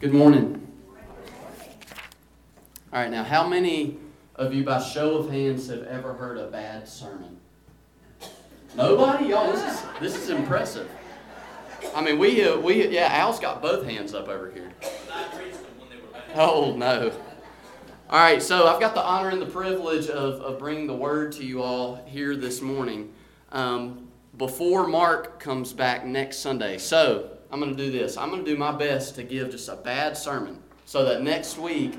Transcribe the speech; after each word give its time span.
Good 0.00 0.14
morning. 0.14 0.64
All 2.92 3.00
right, 3.00 3.10
now, 3.10 3.24
how 3.24 3.48
many 3.48 3.98
of 4.36 4.54
you, 4.54 4.62
by 4.62 4.80
show 4.80 5.16
of 5.16 5.28
hands, 5.28 5.66
have 5.70 5.82
ever 5.82 6.12
heard 6.12 6.38
a 6.38 6.46
bad 6.46 6.86
sermon? 6.86 7.36
Nobody? 8.76 9.26
Y'all, 9.30 9.50
this 9.50 9.64
is, 9.64 9.86
this 9.98 10.14
is 10.14 10.30
impressive. 10.30 10.88
I 11.96 12.00
mean, 12.00 12.16
we, 12.16 12.44
uh, 12.44 12.60
we, 12.60 12.86
yeah, 12.86 13.08
Al's 13.10 13.40
got 13.40 13.60
both 13.60 13.84
hands 13.84 14.14
up 14.14 14.28
over 14.28 14.52
here. 14.52 14.70
Oh, 16.36 16.76
no. 16.76 17.10
All 18.08 18.20
right, 18.20 18.40
so 18.40 18.68
I've 18.68 18.78
got 18.78 18.94
the 18.94 19.02
honor 19.02 19.30
and 19.30 19.42
the 19.42 19.46
privilege 19.46 20.06
of, 20.06 20.40
of 20.42 20.60
bringing 20.60 20.86
the 20.86 20.94
word 20.94 21.32
to 21.32 21.44
you 21.44 21.60
all 21.60 21.96
here 22.06 22.36
this 22.36 22.62
morning 22.62 23.12
um, 23.50 24.06
before 24.36 24.86
Mark 24.86 25.40
comes 25.40 25.72
back 25.72 26.06
next 26.06 26.36
Sunday. 26.36 26.78
So 26.78 27.37
I'm 27.50 27.60
going 27.60 27.74
to 27.74 27.82
do 27.82 27.90
this. 27.90 28.16
I'm 28.16 28.30
going 28.30 28.44
to 28.44 28.50
do 28.50 28.56
my 28.56 28.72
best 28.72 29.14
to 29.14 29.22
give 29.22 29.50
just 29.50 29.68
a 29.68 29.76
bad 29.76 30.16
sermon 30.16 30.62
so 30.84 31.04
that 31.04 31.22
next 31.22 31.58
week, 31.58 31.94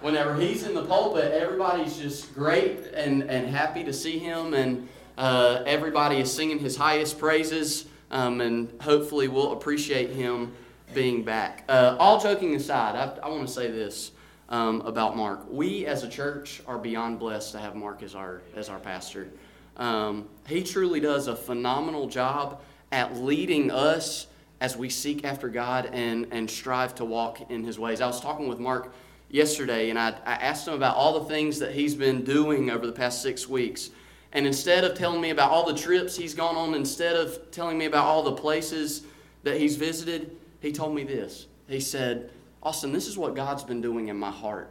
whenever 0.00 0.34
he's 0.34 0.62
in 0.62 0.74
the 0.74 0.84
pulpit, 0.84 1.32
everybody's 1.32 1.98
just 1.98 2.34
great 2.34 2.86
and, 2.94 3.22
and 3.24 3.48
happy 3.48 3.84
to 3.84 3.92
see 3.92 4.18
him, 4.18 4.54
and 4.54 4.88
uh, 5.18 5.62
everybody 5.66 6.18
is 6.18 6.32
singing 6.32 6.58
his 6.58 6.76
highest 6.76 7.18
praises, 7.18 7.86
um, 8.10 8.40
and 8.40 8.70
hopefully 8.80 9.28
we'll 9.28 9.52
appreciate 9.52 10.10
him 10.10 10.52
being 10.94 11.22
back. 11.22 11.64
Uh, 11.68 11.96
all 11.98 12.20
joking 12.20 12.54
aside, 12.54 12.96
I, 12.96 13.26
I 13.26 13.28
want 13.28 13.46
to 13.46 13.52
say 13.52 13.70
this 13.70 14.12
um, 14.48 14.80
about 14.82 15.16
Mark. 15.16 15.50
We 15.50 15.86
as 15.86 16.04
a 16.04 16.08
church 16.08 16.62
are 16.66 16.78
beyond 16.78 17.18
blessed 17.18 17.52
to 17.52 17.58
have 17.58 17.74
Mark 17.74 18.02
as 18.02 18.14
our 18.14 18.42
as 18.54 18.68
our 18.68 18.78
pastor. 18.78 19.28
Um, 19.76 20.28
he 20.46 20.62
truly 20.62 21.00
does 21.00 21.26
a 21.26 21.36
phenomenal 21.36 22.08
job 22.08 22.62
at 22.92 23.16
leading 23.16 23.70
us 23.70 24.26
as 24.60 24.76
we 24.76 24.88
seek 24.88 25.24
after 25.24 25.48
God 25.48 25.90
and 25.92 26.26
and 26.30 26.50
strive 26.50 26.94
to 26.96 27.04
walk 27.04 27.50
in 27.50 27.64
His 27.64 27.78
ways. 27.78 28.00
I 28.00 28.06
was 28.06 28.20
talking 28.20 28.48
with 28.48 28.58
Mark 28.58 28.92
yesterday, 29.28 29.90
and 29.90 29.98
I, 29.98 30.10
I 30.24 30.34
asked 30.34 30.68
him 30.68 30.74
about 30.74 30.96
all 30.96 31.20
the 31.20 31.26
things 31.26 31.58
that 31.58 31.72
he's 31.72 31.94
been 31.94 32.22
doing 32.22 32.70
over 32.70 32.86
the 32.86 32.92
past 32.92 33.22
six 33.22 33.48
weeks. 33.48 33.90
And 34.32 34.46
instead 34.46 34.84
of 34.84 34.96
telling 34.96 35.20
me 35.20 35.30
about 35.30 35.50
all 35.50 35.66
the 35.66 35.78
trips 35.78 36.16
he's 36.16 36.34
gone 36.34 36.56
on, 36.56 36.74
instead 36.74 37.16
of 37.16 37.50
telling 37.50 37.78
me 37.78 37.86
about 37.86 38.04
all 38.04 38.22
the 38.22 38.32
places 38.32 39.04
that 39.42 39.58
he's 39.58 39.76
visited, 39.76 40.36
he 40.60 40.72
told 40.72 40.94
me 40.94 41.04
this. 41.04 41.46
He 41.68 41.80
said, 41.80 42.30
Austin, 42.62 42.92
this 42.92 43.06
is 43.06 43.16
what 43.16 43.34
God's 43.34 43.64
been 43.64 43.80
doing 43.80 44.08
in 44.08 44.16
my 44.16 44.30
heart. 44.30 44.70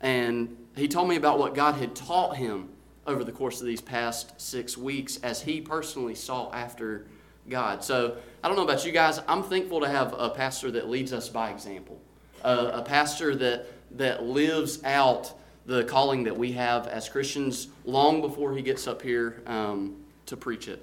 And 0.00 0.56
he 0.76 0.88
told 0.88 1.08
me 1.08 1.16
about 1.16 1.38
what 1.38 1.54
God 1.54 1.76
had 1.76 1.94
taught 1.94 2.36
him 2.36 2.68
over 3.06 3.24
the 3.24 3.32
course 3.32 3.60
of 3.60 3.66
these 3.66 3.80
past 3.80 4.40
six 4.40 4.76
weeks 4.76 5.18
as 5.22 5.42
he 5.42 5.60
personally 5.60 6.14
sought 6.14 6.54
after 6.54 7.06
God. 7.48 7.84
So 7.84 8.16
I 8.42 8.48
don't 8.48 8.56
know 8.56 8.64
about 8.64 8.84
you 8.84 8.92
guys. 8.92 9.20
I'm 9.28 9.42
thankful 9.42 9.80
to 9.80 9.88
have 9.88 10.14
a 10.16 10.30
pastor 10.30 10.70
that 10.72 10.88
leads 10.88 11.12
us 11.12 11.28
by 11.28 11.50
example, 11.50 12.00
uh, 12.42 12.70
a 12.74 12.82
pastor 12.82 13.34
that 13.36 13.66
that 13.96 14.24
lives 14.24 14.82
out 14.84 15.32
the 15.66 15.84
calling 15.84 16.24
that 16.24 16.36
we 16.36 16.52
have 16.52 16.86
as 16.88 17.08
Christians 17.08 17.68
long 17.84 18.20
before 18.20 18.54
he 18.54 18.62
gets 18.62 18.86
up 18.86 19.02
here 19.02 19.42
um, 19.46 19.96
to 20.26 20.36
preach 20.36 20.68
it. 20.68 20.82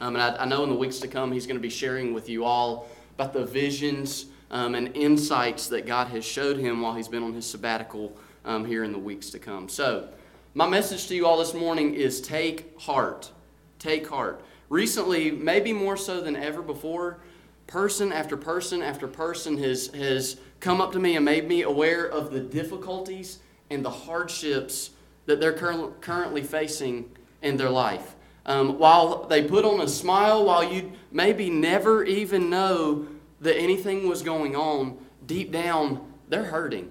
Um, 0.00 0.16
and 0.16 0.22
I, 0.22 0.42
I 0.42 0.44
know 0.46 0.64
in 0.64 0.70
the 0.70 0.74
weeks 0.76 0.98
to 1.00 1.08
come 1.08 1.30
he's 1.30 1.46
going 1.46 1.56
to 1.56 1.62
be 1.62 1.70
sharing 1.70 2.12
with 2.12 2.28
you 2.28 2.44
all 2.44 2.88
about 3.16 3.32
the 3.32 3.44
visions 3.44 4.26
um, 4.50 4.74
and 4.74 4.96
insights 4.96 5.68
that 5.68 5.86
God 5.86 6.08
has 6.08 6.24
showed 6.24 6.58
him 6.58 6.80
while 6.80 6.94
he's 6.94 7.08
been 7.08 7.22
on 7.22 7.32
his 7.32 7.46
sabbatical 7.46 8.16
um, 8.44 8.64
here 8.64 8.84
in 8.84 8.92
the 8.92 8.98
weeks 8.98 9.30
to 9.30 9.38
come. 9.38 9.68
So, 9.68 10.08
my 10.54 10.68
message 10.68 11.08
to 11.08 11.16
you 11.16 11.26
all 11.26 11.38
this 11.38 11.54
morning 11.54 11.94
is 11.94 12.20
take 12.20 12.78
heart. 12.78 13.30
Take 13.80 14.06
heart. 14.06 14.40
Recently, 14.68 15.30
maybe 15.30 15.72
more 15.72 15.96
so 15.96 16.20
than 16.20 16.36
ever 16.36 16.62
before, 16.62 17.18
person 17.66 18.12
after 18.12 18.36
person 18.36 18.82
after 18.82 19.06
person 19.06 19.58
has, 19.58 19.88
has 19.88 20.36
come 20.60 20.80
up 20.80 20.92
to 20.92 20.98
me 20.98 21.16
and 21.16 21.24
made 21.24 21.48
me 21.48 21.62
aware 21.62 22.06
of 22.06 22.30
the 22.30 22.40
difficulties 22.40 23.38
and 23.70 23.84
the 23.84 23.90
hardships 23.90 24.90
that 25.26 25.40
they're 25.40 25.52
cur- 25.52 25.92
currently 26.00 26.42
facing 26.42 27.10
in 27.42 27.56
their 27.56 27.70
life. 27.70 28.14
Um, 28.46 28.78
while 28.78 29.24
they 29.24 29.42
put 29.42 29.64
on 29.64 29.80
a 29.80 29.88
smile, 29.88 30.44
while 30.44 30.64
you 30.64 30.92
maybe 31.10 31.48
never 31.48 32.04
even 32.04 32.50
know 32.50 33.06
that 33.40 33.56
anything 33.56 34.08
was 34.08 34.22
going 34.22 34.54
on, 34.54 34.98
deep 35.26 35.50
down, 35.50 36.06
they're 36.28 36.44
hurting. 36.44 36.90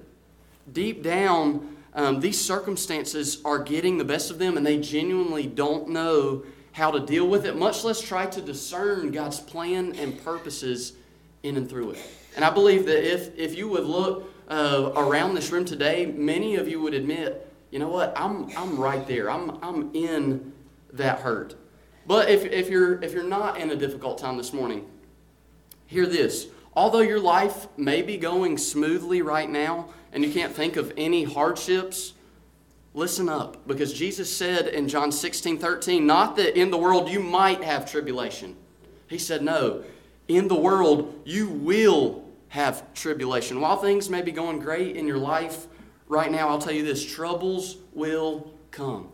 Deep 0.72 1.04
down, 1.04 1.76
um, 1.94 2.20
these 2.20 2.40
circumstances 2.40 3.40
are 3.46 3.60
getting 3.60 3.98
the 3.98 4.04
best 4.04 4.32
of 4.32 4.40
them, 4.40 4.58
and 4.58 4.66
they 4.66 4.80
genuinely 4.80 5.46
don't 5.46 5.90
know 5.90 6.44
how 6.74 6.92
to 6.92 7.00
deal 7.00 7.28
with 7.28 7.46
it, 7.46 7.56
much 7.56 7.84
less 7.84 8.02
try 8.02 8.26
to 8.26 8.42
discern 8.42 9.12
God's 9.12 9.40
plan 9.40 9.96
and 9.96 10.22
purposes 10.24 10.94
in 11.44 11.56
and 11.58 11.70
through 11.70 11.92
it. 11.92 12.00
And 12.36 12.44
I 12.44 12.50
believe 12.50 12.86
that 12.86 13.04
if, 13.04 13.38
if 13.38 13.56
you 13.56 13.70
would 13.70 13.86
look 13.86 14.30
uh, 14.50 14.92
around 14.96 15.36
this 15.36 15.52
room 15.52 15.66
today, 15.66 16.06
many 16.06 16.56
of 16.56 16.68
you 16.68 16.82
would 16.82 16.94
admit, 16.94 17.50
you 17.72 17.80
know 17.80 17.90
what, 17.90 18.14
I'm, 18.16 18.50
I'm 18.58 18.78
right 18.78 19.08
there. 19.08 19.32
I'm, 19.32 19.58
I'm 19.64 19.96
in 19.96 20.52
that 20.92 21.20
hurt. 21.20 21.56
But 22.06 22.30
if, 22.30 22.44
if, 22.44 22.70
you're, 22.70 23.02
if 23.02 23.14
you're 23.14 23.24
not 23.24 23.58
in 23.58 23.70
a 23.70 23.76
difficult 23.76 24.18
time 24.18 24.38
this 24.38 24.52
morning, 24.52 24.86
Hear 25.94 26.08
this. 26.08 26.48
Although 26.76 27.02
your 27.02 27.20
life 27.20 27.68
may 27.78 28.02
be 28.02 28.18
going 28.18 28.58
smoothly 28.58 29.22
right 29.22 29.48
now 29.48 29.90
and 30.12 30.24
you 30.24 30.32
can't 30.32 30.52
think 30.52 30.76
of 30.76 30.92
any 30.98 31.24
hardships, 31.24 32.13
listen 32.94 33.30
up. 33.30 33.68
Because 33.68 33.94
Jesus 33.94 34.36
said 34.36 34.68
in 34.68 34.88
John 34.88 35.12
16 35.12 35.58
13, 35.58 36.06
not 36.06 36.36
that 36.38 36.60
in 36.60 36.72
the 36.72 36.78
world 36.78 37.10
you 37.10 37.20
might 37.20 37.64
have 37.64 37.90
tribulation. 37.90 38.56
He 39.08 39.18
said, 39.18 39.42
no, 39.42 39.84
in 40.28 40.48
the 40.48 40.56
world 40.56 41.22
you 41.26 41.50
will 41.50 42.24
have 42.50 42.94
tribulation. 42.94 43.60
While 43.60 43.78
things 43.78 44.10
may 44.10 44.22
be 44.22 44.32
going 44.32 44.60
great 44.60 44.96
in 44.96 45.08
your 45.08 45.18
life 45.18 45.68
right 46.08 46.32
now, 46.32 46.50
I'll 46.50 46.60
tell 46.60 46.74
you 46.74 46.84
this 46.84 47.04
troubles 47.04 47.78
will 47.94 48.54
come. 48.72 49.10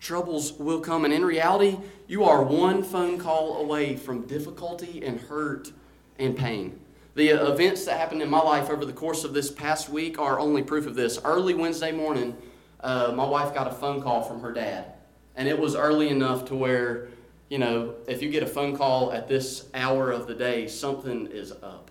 Troubles 0.00 0.52
will 0.54 0.80
come. 0.80 1.04
And 1.04 1.12
in 1.12 1.24
reality, 1.24 1.78
you 2.06 2.24
are 2.24 2.42
one 2.42 2.82
phone 2.82 3.18
call 3.18 3.60
away 3.60 3.96
from 3.96 4.26
difficulty 4.26 5.04
and 5.04 5.20
hurt 5.20 5.72
and 6.18 6.36
pain. 6.36 6.80
The 7.14 7.30
events 7.30 7.84
that 7.86 7.98
happened 7.98 8.22
in 8.22 8.30
my 8.30 8.40
life 8.40 8.70
over 8.70 8.84
the 8.84 8.92
course 8.92 9.24
of 9.24 9.34
this 9.34 9.50
past 9.50 9.88
week 9.88 10.18
are 10.20 10.38
only 10.38 10.62
proof 10.62 10.86
of 10.86 10.94
this. 10.94 11.18
Early 11.24 11.52
Wednesday 11.52 11.90
morning, 11.90 12.36
uh, 12.80 13.12
my 13.14 13.26
wife 13.26 13.54
got 13.54 13.66
a 13.66 13.72
phone 13.72 14.02
call 14.02 14.22
from 14.22 14.40
her 14.40 14.52
dad. 14.52 14.92
And 15.36 15.48
it 15.48 15.58
was 15.58 15.74
early 15.74 16.08
enough 16.08 16.44
to 16.46 16.54
where, 16.54 17.08
you 17.48 17.58
know, 17.58 17.94
if 18.06 18.22
you 18.22 18.30
get 18.30 18.42
a 18.42 18.46
phone 18.46 18.76
call 18.76 19.12
at 19.12 19.28
this 19.28 19.68
hour 19.74 20.10
of 20.10 20.26
the 20.26 20.34
day, 20.34 20.66
something 20.66 21.26
is 21.28 21.52
up. 21.52 21.90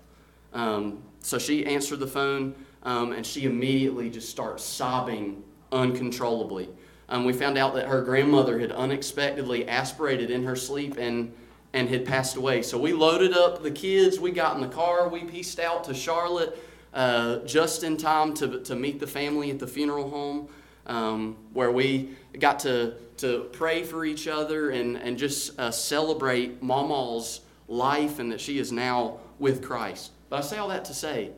Um, 0.53 1.03
so 1.19 1.37
she 1.37 1.65
answered 1.65 1.99
the 1.99 2.07
phone 2.07 2.55
um, 2.83 3.13
and 3.13 3.25
she 3.25 3.45
immediately 3.45 4.09
just 4.09 4.29
starts 4.29 4.63
sobbing 4.63 5.43
uncontrollably. 5.71 6.69
Um, 7.09 7.25
we 7.25 7.33
found 7.33 7.57
out 7.57 7.73
that 7.75 7.87
her 7.87 8.01
grandmother 8.01 8.59
had 8.59 8.71
unexpectedly 8.71 9.67
aspirated 9.67 10.29
in 10.29 10.43
her 10.43 10.55
sleep 10.55 10.97
and 10.97 11.33
and 11.73 11.89
had 11.89 12.05
passed 12.05 12.37
away. 12.37 12.61
So 12.61 12.77
we 12.77 12.93
loaded 12.93 13.33
up 13.33 13.61
the 13.61 13.71
kids, 13.71 14.19
we 14.19 14.31
got 14.31 14.55
in 14.55 14.61
the 14.61 14.73
car, 14.73 15.09
we 15.09 15.23
pieced 15.23 15.59
out 15.59 15.83
to 15.83 15.93
Charlotte 15.93 16.57
uh, 16.93 17.39
just 17.39 17.83
in 17.83 17.97
time 17.97 18.33
to, 18.35 18.61
to 18.63 18.75
meet 18.75 18.99
the 18.99 19.07
family 19.07 19.51
at 19.51 19.59
the 19.59 19.67
funeral 19.67 20.09
home, 20.09 20.47
um, 20.87 21.35
where 21.53 21.71
we 21.71 22.09
got 22.39 22.59
to, 22.59 22.95
to 23.17 23.49
pray 23.51 23.83
for 23.83 24.05
each 24.05 24.27
other 24.27 24.71
and, 24.71 24.97
and 24.97 25.17
just 25.17 25.57
uh, 25.59 25.69
celebrate 25.69 26.63
Mama's 26.63 27.41
life 27.67 28.19
and 28.19 28.31
that 28.31 28.41
she 28.41 28.57
is 28.57 28.71
now 28.71 29.19
with 29.39 29.63
Christ. 29.63 30.11
But 30.29 30.37
I 30.37 30.41
say 30.41 30.57
all 30.57 30.69
that 30.69 30.85
to 30.85 30.93
say, 30.93 31.31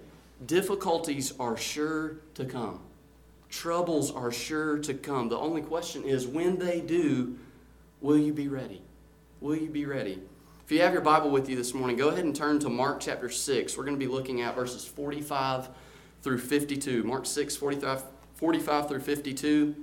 difficulties 0.46 1.34
are 1.40 1.58
sure 1.58 2.18
to 2.36 2.46
come. 2.46 2.80
Troubles 3.50 4.12
are 4.12 4.32
sure 4.32 4.78
to 4.80 4.94
come. 4.94 5.30
The 5.30 5.38
only 5.38 5.62
question 5.62 6.04
is 6.04 6.28
when 6.28 6.58
they 6.58 6.82
do, 6.82 7.38
will 8.02 8.18
you 8.18 8.32
be 8.32 8.48
ready? 8.48 8.82
Will 9.42 9.56
you 9.56 9.70
be 9.70 9.86
ready? 9.86 10.22
If 10.66 10.72
you 10.72 10.82
have 10.82 10.94
your 10.94 11.02
Bible 11.02 11.32
with 11.32 11.50
you 11.50 11.56
this 11.56 11.74
morning, 11.74 11.98
go 11.98 12.10
ahead 12.10 12.26
and 12.26 12.36
turn 12.36 12.60
to 12.60 12.70
Mark 12.70 13.00
chapter 13.00 13.28
6. 13.28 13.76
We're 13.76 13.86
going 13.86 13.96
to 13.96 14.06
be 14.06 14.12
looking 14.12 14.42
at 14.42 14.54
verses 14.54 14.86
45 14.86 15.70
through 16.22 16.38
52. 16.38 17.04
Mark 17.04 17.26
6, 17.26 17.56
45, 17.56 18.04
45 18.40 18.88
through 18.88 19.00
52. 19.02 19.76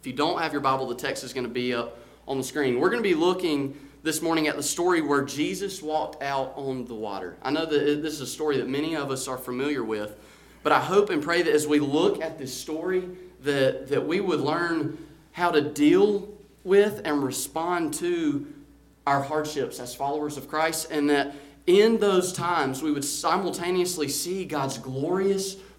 If 0.00 0.06
you 0.06 0.14
don't 0.14 0.40
have 0.40 0.52
your 0.52 0.62
Bible, 0.62 0.86
the 0.86 0.94
text 0.94 1.22
is 1.22 1.34
going 1.34 1.44
to 1.44 1.52
be 1.52 1.74
up 1.74 1.98
on 2.26 2.38
the 2.38 2.44
screen. 2.44 2.80
We're 2.80 2.88
going 2.88 3.02
to 3.02 3.06
be 3.06 3.14
looking 3.14 3.78
this 4.02 4.22
morning 4.22 4.48
at 4.48 4.56
the 4.56 4.62
story 4.62 5.02
where 5.02 5.22
Jesus 5.22 5.82
walked 5.82 6.22
out 6.22 6.54
on 6.56 6.86
the 6.86 6.94
water. 6.94 7.36
I 7.42 7.50
know 7.50 7.66
that 7.66 8.02
this 8.02 8.14
is 8.14 8.20
a 8.22 8.26
story 8.26 8.56
that 8.56 8.70
many 8.70 8.96
of 8.96 9.10
us 9.10 9.28
are 9.28 9.36
familiar 9.36 9.84
with, 9.84 10.16
but 10.62 10.72
I 10.72 10.80
hope 10.80 11.10
and 11.10 11.22
pray 11.22 11.42
that 11.42 11.52
as 11.52 11.66
we 11.66 11.78
look 11.78 12.22
at 12.22 12.38
this 12.38 12.58
story, 12.58 13.06
that, 13.42 13.88
that 13.88 14.06
we 14.06 14.18
would 14.18 14.40
learn 14.40 14.96
how 15.32 15.50
to 15.50 15.60
deal 15.60 16.26
with 16.64 17.02
and 17.04 17.22
respond 17.22 17.92
to 17.94 18.46
our 19.06 19.20
hardships 19.20 19.78
as 19.78 19.94
followers 19.94 20.38
of 20.38 20.48
Christ, 20.48 20.90
and 20.90 21.10
that 21.10 21.34
in 21.66 21.98
those 21.98 22.32
times 22.32 22.82
we 22.82 22.92
would 22.92 23.04
simultaneously 23.04 24.08
see 24.08 24.46
God's 24.46 24.78
glorious 24.78 25.56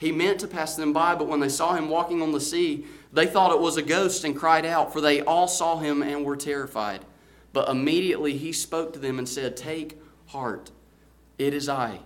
He 0.00 0.12
meant 0.12 0.40
to 0.40 0.48
pass 0.48 0.76
them 0.76 0.94
by, 0.94 1.14
but 1.14 1.28
when 1.28 1.40
they 1.40 1.50
saw 1.50 1.74
him 1.74 1.90
walking 1.90 2.22
on 2.22 2.32
the 2.32 2.40
sea, 2.40 2.86
they 3.12 3.26
thought 3.26 3.52
it 3.52 3.60
was 3.60 3.76
a 3.76 3.82
ghost 3.82 4.24
and 4.24 4.34
cried 4.34 4.64
out, 4.64 4.94
for 4.94 5.02
they 5.02 5.20
all 5.20 5.46
saw 5.46 5.76
him 5.76 6.02
and 6.02 6.24
were 6.24 6.38
terrified. 6.38 7.04
But 7.52 7.68
immediately 7.68 8.34
he 8.38 8.50
spoke 8.52 8.94
to 8.94 8.98
them 8.98 9.18
and 9.18 9.28
said, 9.28 9.58
Take 9.58 10.00
heart, 10.28 10.70
it 11.38 11.52
is 11.52 11.68
I 11.68 12.00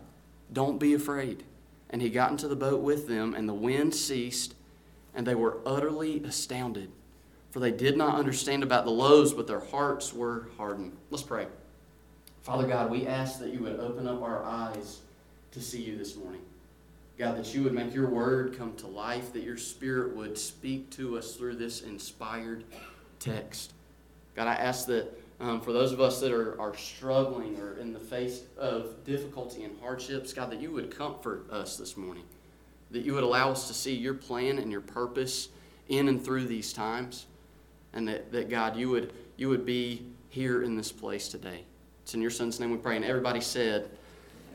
don't 0.53 0.81
be 0.81 0.93
afraid. 0.93 1.45
And 1.89 2.03
he 2.03 2.11
got 2.11 2.33
into 2.33 2.49
the 2.49 2.57
boat 2.57 2.81
with 2.81 3.07
them, 3.07 3.33
and 3.33 3.49
the 3.49 3.55
wind 3.55 3.95
ceased, 3.95 4.57
and 5.15 5.25
they 5.25 5.37
were 5.37 5.59
utterly 5.65 6.21
astounded, 6.25 6.91
for 7.53 7.61
they 7.61 7.71
did 7.71 7.97
not 7.97 8.17
understand 8.17 8.65
about 8.65 8.85
the 8.85 8.91
loaves, 8.91 9.33
but 9.33 9.47
their 9.47 9.61
hearts 9.61 10.13
were 10.13 10.49
hardened. 10.57 10.97
Let's 11.11 11.23
pray. 11.23 11.47
Father 12.43 12.67
God, 12.67 12.91
we 12.91 13.07
ask 13.07 13.39
that 13.39 13.53
you 13.53 13.61
would 13.61 13.79
open 13.79 14.09
up 14.09 14.21
our 14.21 14.43
eyes 14.43 14.99
to 15.53 15.61
see 15.61 15.81
you 15.81 15.97
this 15.97 16.17
morning. 16.17 16.41
God, 17.19 17.37
that 17.37 17.55
you 17.55 17.63
would 17.63 17.73
make 17.73 17.95
your 17.95 18.09
word 18.09 18.59
come 18.59 18.75
to 18.77 18.89
life, 18.89 19.33
that 19.33 19.43
your 19.43 19.57
spirit 19.57 20.17
would 20.17 20.37
speak 20.37 20.91
to 20.91 21.17
us 21.17 21.37
through 21.37 21.57
this 21.57 21.83
inspired 21.83 22.65
text. 23.21 23.73
God, 24.35 24.49
I 24.49 24.55
ask 24.55 24.87
that 24.87 25.17
um, 25.41 25.61
for 25.61 25.73
those 25.73 25.93
of 25.93 26.01
us 26.01 26.21
that 26.21 26.33
are, 26.33 26.61
are 26.61 26.77
struggling 26.77 27.59
or 27.61 27.77
in 27.77 27.93
the 27.93 28.01
face 28.01 28.43
of 28.57 29.05
difficulty 29.05 29.65
and 29.65 29.79
hardships, 29.81 30.33
God, 30.33 30.51
that 30.51 30.61
you 30.61 30.73
would 30.73 30.97
comfort 30.97 31.49
us 31.51 31.77
this 31.77 31.97
morning. 31.97 32.25
That 32.91 33.05
you 33.05 33.15
would 33.15 33.25
allow 33.25 33.51
us 33.51 33.69
to 33.69 33.75
see 33.75 33.95
your 33.95 34.15
plan 34.15 34.59
and 34.59 34.71
your 34.71 34.81
purpose 34.81 35.49
in 35.89 36.09
and 36.09 36.25
through 36.25 36.47
these 36.47 36.73
times. 36.73 37.27
And 37.93 38.09
that, 38.09 38.33
that 38.33 38.49
God, 38.49 38.77
you 38.77 38.91
would, 38.91 39.13
you 39.37 39.49
would 39.49 39.65
be 39.65 40.07
here 40.31 40.63
in 40.63 40.77
this 40.77 40.91
place 40.91 41.29
today. 41.29 41.65
It's 42.03 42.15
in 42.15 42.21
your 42.21 42.31
son's 42.31 42.59
name 42.59 42.71
we 42.71 42.77
pray. 42.77 42.97
And 42.97 43.05
everybody 43.05 43.41
said, 43.41 43.89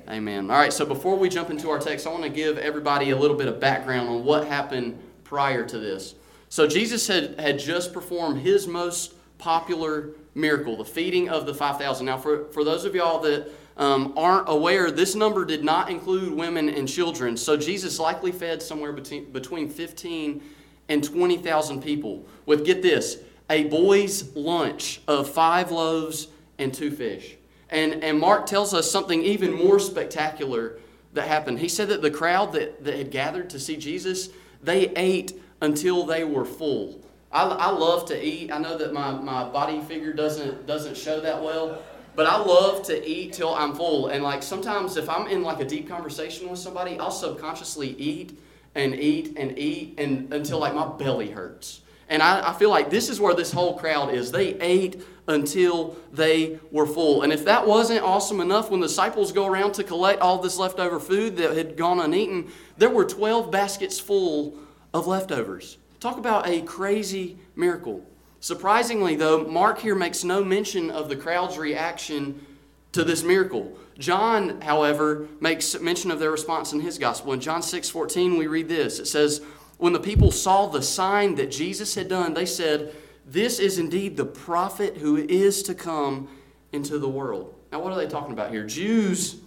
Amen. 0.09 0.49
All 0.49 0.57
right, 0.57 0.73
so 0.73 0.87
before 0.87 1.15
we 1.15 1.29
jump 1.29 1.51
into 1.51 1.69
our 1.69 1.77
text, 1.77 2.07
I 2.07 2.09
want 2.09 2.23
to 2.23 2.29
give 2.29 2.57
everybody 2.57 3.11
a 3.11 3.15
little 3.15 3.37
bit 3.37 3.47
of 3.47 3.59
background 3.59 4.09
on 4.09 4.25
what 4.25 4.47
happened 4.47 4.97
prior 5.23 5.63
to 5.63 5.77
this. 5.77 6.15
So 6.49 6.65
Jesus 6.65 7.07
had, 7.07 7.39
had 7.39 7.59
just 7.59 7.93
performed 7.93 8.41
his 8.41 8.65
most 8.65 9.13
popular 9.37 10.09
miracle, 10.33 10.77
the 10.77 10.85
feeding 10.85 11.29
of 11.29 11.45
the 11.45 11.53
5,000. 11.53 12.07
Now, 12.07 12.17
for, 12.17 12.45
for 12.45 12.63
those 12.63 12.85
of 12.85 12.95
y'all 12.95 13.19
that 13.19 13.51
um, 13.77 14.13
aren't 14.17 14.49
aware, 14.49 14.89
this 14.89 15.13
number 15.13 15.45
did 15.45 15.63
not 15.63 15.91
include 15.91 16.33
women 16.33 16.69
and 16.69 16.87
children. 16.87 17.37
So 17.37 17.55
Jesus 17.55 17.99
likely 17.99 18.31
fed 18.31 18.63
somewhere 18.63 18.91
between, 18.91 19.31
between 19.31 19.69
15 19.69 20.41
and 20.89 21.03
20,000 21.03 21.83
people 21.83 22.25
with, 22.47 22.65
get 22.65 22.81
this, 22.81 23.17
a 23.47 23.65
boy's 23.65 24.35
lunch 24.35 25.01
of 25.07 25.29
five 25.29 25.71
loaves 25.71 26.29
and 26.57 26.73
two 26.73 26.89
fish. 26.89 27.37
And, 27.69 28.03
and 28.03 28.19
Mark 28.19 28.45
tells 28.45 28.73
us 28.73 28.89
something 28.91 29.23
even 29.23 29.53
more 29.53 29.79
spectacular 29.79 30.79
that 31.13 31.27
happened. 31.27 31.59
He 31.59 31.69
said 31.69 31.89
that 31.89 32.01
the 32.01 32.11
crowd 32.11 32.53
that, 32.53 32.83
that 32.83 32.97
had 32.97 33.11
gathered 33.11 33.49
to 33.51 33.59
see 33.59 33.77
Jesus, 33.77 34.29
they 34.63 34.89
ate 34.89 35.39
until 35.61 36.05
they 36.05 36.23
were 36.23 36.45
full. 36.45 37.01
I, 37.31 37.43
I 37.43 37.69
love 37.71 38.05
to 38.05 38.25
eat. 38.25 38.51
I 38.51 38.57
know 38.57 38.77
that 38.77 38.93
my, 38.93 39.11
my 39.11 39.47
body 39.49 39.81
figure 39.81 40.13
doesn't 40.13 40.65
doesn't 40.65 40.97
show 40.97 41.19
that 41.21 41.41
well, 41.43 41.81
but 42.15 42.25
I 42.25 42.37
love 42.37 42.83
to 42.87 43.07
eat 43.07 43.33
till 43.33 43.53
I'm 43.53 43.75
full. 43.75 44.07
And 44.07 44.23
like 44.23 44.41
sometimes 44.41 44.97
if 44.97 45.07
I'm 45.09 45.27
in 45.27 45.43
like 45.43 45.59
a 45.59 45.65
deep 45.65 45.87
conversation 45.87 46.49
with 46.49 46.59
somebody, 46.59 46.99
I'll 46.99 47.11
subconsciously 47.11 47.89
eat 47.89 48.39
and 48.73 48.95
eat 48.95 49.35
and 49.37 49.57
eat 49.59 49.95
and 49.99 50.33
until 50.33 50.59
like 50.59 50.73
my 50.73 50.87
belly 50.87 51.29
hurts. 51.29 51.81
And 52.09 52.23
I, 52.23 52.49
I 52.49 52.53
feel 52.53 52.69
like 52.69 52.89
this 52.89 53.07
is 53.09 53.19
where 53.19 53.35
this 53.35 53.51
whole 53.51 53.77
crowd 53.77 54.13
is. 54.13 54.31
They 54.31 54.55
ate 54.59 55.03
until 55.27 55.95
they 56.11 56.59
were 56.71 56.87
full. 56.87 57.21
And 57.21 57.31
if 57.31 57.45
that 57.45 57.65
wasn't 57.65 58.01
awesome 58.01 58.41
enough, 58.41 58.71
when 58.71 58.79
the 58.79 58.87
disciples 58.87 59.31
go 59.31 59.45
around 59.45 59.73
to 59.73 59.83
collect 59.83 60.21
all 60.21 60.39
this 60.39 60.57
leftover 60.57 60.99
food 60.99 61.37
that 61.37 61.55
had 61.55 61.77
gone 61.77 61.99
uneaten, 61.99 62.51
there 62.77 62.89
were 62.89 63.05
12 63.05 63.51
baskets 63.51 63.99
full 63.99 64.57
of 64.93 65.05
leftovers. 65.05 65.77
Talk 65.99 66.17
about 66.17 66.47
a 66.47 66.61
crazy 66.63 67.37
miracle. 67.55 68.03
Surprisingly, 68.39 69.15
though, 69.15 69.43
Mark 69.43 69.79
here 69.79 69.95
makes 69.95 70.23
no 70.23 70.43
mention 70.43 70.89
of 70.89 71.09
the 71.09 71.15
crowd's 71.15 71.57
reaction 71.57 72.45
to 72.93 73.03
this 73.03 73.23
miracle. 73.23 73.77
John, 73.99 74.61
however, 74.61 75.27
makes 75.41 75.79
mention 75.79 76.09
of 76.09 76.19
their 76.19 76.31
response 76.31 76.71
in 76.71 76.79
his 76.79 76.97
gospel. 76.97 77.33
In 77.33 77.41
John 77.41 77.61
6 77.61 77.89
14, 77.89 78.37
we 78.37 78.47
read 78.47 78.69
this. 78.69 78.97
It 78.97 79.07
says, 79.07 79.41
When 79.79 79.93
the 79.93 79.99
people 79.99 80.29
saw 80.29 80.67
the 80.67 80.81
sign 80.81 81.35
that 81.35 81.49
Jesus 81.49 81.95
had 81.95 82.09
done, 82.09 82.33
they 82.33 82.45
said, 82.45 82.93
This 83.25 83.59
is 83.59 83.79
indeed 83.79 84.17
the 84.17 84.25
prophet 84.25 84.97
who 84.97 85.15
is 85.15 85.63
to 85.63 85.73
come 85.73 86.27
into 86.73 86.99
the 86.99 87.09
world. 87.09 87.55
Now, 87.71 87.81
what 87.81 87.93
are 87.93 87.95
they 87.95 88.07
talking 88.07 88.33
about 88.33 88.51
here? 88.51 88.65
Jews 88.65 89.37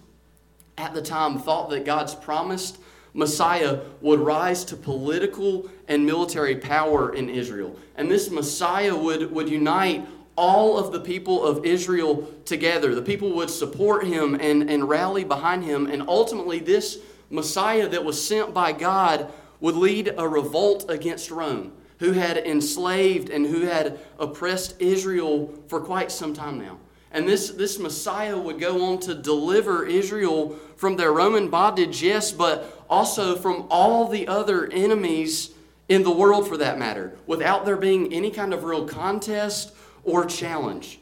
at 0.77 0.95
the 0.95 1.03
time 1.03 1.37
thought 1.37 1.69
that 1.69 1.85
God's 1.85 2.15
promised 2.15 2.79
Messiah 3.13 3.81
would 4.01 4.19
rise 4.19 4.65
to 4.65 4.75
political 4.75 5.69
and 5.87 6.03
military 6.03 6.55
power 6.55 7.13
in 7.13 7.29
Israel. 7.29 7.77
And 7.95 8.09
this 8.09 8.31
Messiah 8.31 8.95
would, 8.95 9.31
would 9.31 9.47
unite 9.47 10.07
all 10.35 10.79
of 10.79 10.91
the 10.91 10.99
people 10.99 11.45
of 11.45 11.63
Israel 11.63 12.27
together. 12.45 12.95
The 12.95 13.03
people 13.03 13.33
would 13.33 13.51
support 13.51 14.07
him 14.07 14.33
and, 14.33 14.67
and 14.67 14.89
rally 14.89 15.23
behind 15.23 15.63
him. 15.63 15.85
And 15.85 16.01
ultimately, 16.07 16.57
this 16.57 16.97
Messiah 17.29 17.87
that 17.89 18.03
was 18.03 18.19
sent 18.19 18.51
by 18.51 18.71
God 18.71 19.31
would 19.63 19.77
lead 19.77 20.13
a 20.17 20.27
revolt 20.27 20.85
against 20.89 21.31
Rome, 21.31 21.71
who 21.99 22.11
had 22.11 22.35
enslaved 22.35 23.29
and 23.29 23.45
who 23.45 23.61
had 23.61 23.97
oppressed 24.19 24.75
Israel 24.81 25.53
for 25.69 25.79
quite 25.79 26.11
some 26.11 26.33
time 26.33 26.59
now. 26.59 26.77
And 27.11 27.25
this, 27.25 27.49
this 27.51 27.79
Messiah 27.79 28.37
would 28.37 28.59
go 28.59 28.83
on 28.83 28.99
to 29.01 29.15
deliver 29.15 29.85
Israel 29.85 30.59
from 30.75 30.97
their 30.97 31.13
Roman 31.13 31.49
bondage, 31.49 32.03
yes, 32.03 32.33
but 32.33 32.85
also 32.89 33.37
from 33.37 33.65
all 33.69 34.09
the 34.09 34.27
other 34.27 34.69
enemies 34.69 35.51
in 35.87 36.03
the 36.03 36.11
world 36.11 36.45
for 36.45 36.57
that 36.57 36.77
matter, 36.77 37.15
without 37.25 37.63
there 37.63 37.77
being 37.77 38.13
any 38.13 38.31
kind 38.31 38.53
of 38.53 38.65
real 38.65 38.85
contest 38.85 39.73
or 40.03 40.25
challenge. 40.25 40.99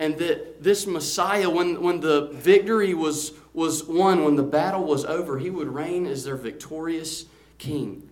And 0.00 0.18
that 0.18 0.64
this 0.64 0.84
Messiah, 0.84 1.48
when, 1.48 1.80
when 1.80 2.00
the 2.00 2.30
victory 2.32 2.92
was, 2.92 3.34
was 3.54 3.84
won, 3.84 4.24
when 4.24 4.34
the 4.34 4.42
battle 4.42 4.82
was 4.82 5.04
over, 5.04 5.38
he 5.38 5.50
would 5.50 5.68
reign 5.68 6.06
as 6.06 6.24
their 6.24 6.36
victorious 6.36 7.26
king. 7.60 8.08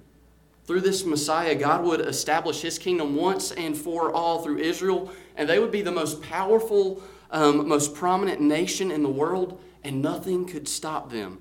Through 0.65 0.83
this 0.83 1.05
Messiah, 1.05 1.57
God 1.57 1.83
would 1.83 2.01
establish 2.01 2.61
his 2.61 2.79
kingdom 2.79 3.17
once 3.17 3.51
and 3.51 3.77
for 3.77 4.13
all 4.13 4.43
through 4.43 4.59
Israel, 4.59 5.11
and 5.35 5.49
they 5.49 5.59
would 5.59 5.73
be 5.73 5.83
the 5.83 5.91
most 5.91 6.23
powerful 6.23 7.03
um, 7.31 7.69
most 7.69 7.95
prominent 7.95 8.41
nation 8.41 8.91
in 8.91 9.03
the 9.03 9.09
world, 9.09 9.61
and 9.85 10.01
nothing 10.01 10.47
could 10.47 10.69
stop 10.69 11.11
them. 11.11 11.39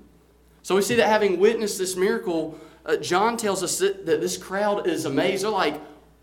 So 0.62 0.76
we 0.76 0.82
see 0.82 0.96
that 0.96 1.08
having 1.08 1.38
witnessed 1.38 1.78
this 1.78 1.96
miracle, 1.96 2.58
uh, 2.84 2.96
John 2.96 3.36
tells 3.36 3.62
us 3.62 3.78
that, 3.78 4.06
that 4.06 4.20
this 4.20 4.36
crowd 4.36 4.86
is 4.86 5.04
amazed. 5.04 5.44
They're 5.44 5.50
like, 5.50 5.80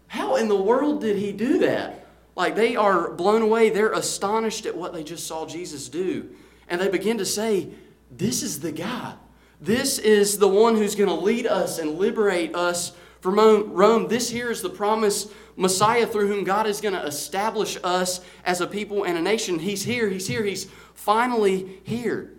how 0.08 0.36
in 0.36 0.48
the 0.48 0.56
world 0.56 1.02
did 1.02 1.18
he 1.18 1.32
do 1.32 1.60
that? 1.60 2.08
Like 2.36 2.56
they 2.56 2.76
are 2.76 3.12
blown 3.12 3.42
away. 3.42 3.70
They're 3.70 3.94
astonished 3.94 4.66
at 4.66 4.76
what 4.76 4.94
they 4.94 5.04
just 5.04 5.26
saw 5.26 5.46
Jesus 5.46 5.90
do. 5.90 6.30
And 6.68 6.80
they 6.80 6.90
begin 6.90 7.18
to 7.18 7.26
say, 7.26 7.70
This 8.12 8.44
is 8.44 8.60
the 8.60 8.72
guy. 8.72 9.16
This 9.62 10.00
is 10.00 10.38
the 10.38 10.48
one 10.48 10.76
who's 10.76 10.96
going 10.96 11.10
to 11.10 11.16
lead 11.16 11.48
us 11.48 11.80
and 11.80 11.98
liberate 11.98 12.56
us 12.56 12.92
from 13.22 13.40
Rome. 13.74 14.08
This 14.08 14.30
here 14.30 14.52
is 14.52 14.62
the 14.62 14.70
promise 14.70 15.28
Messiah 15.56 16.06
through 16.06 16.28
whom 16.28 16.44
God 16.44 16.68
is 16.68 16.82
going 16.82 16.94
to 16.94 17.06
establish 17.06 17.78
us 17.84 18.22
as 18.44 18.62
a 18.62 18.68
people 18.68 19.04
and 19.04 19.18
a 19.18 19.22
nation. 19.22 19.60
He's 19.60 19.84
here, 19.84 20.10
He's 20.10 20.28
here, 20.28 20.44
He's 20.44 20.68
finally 20.94 21.80
here. 21.84 22.34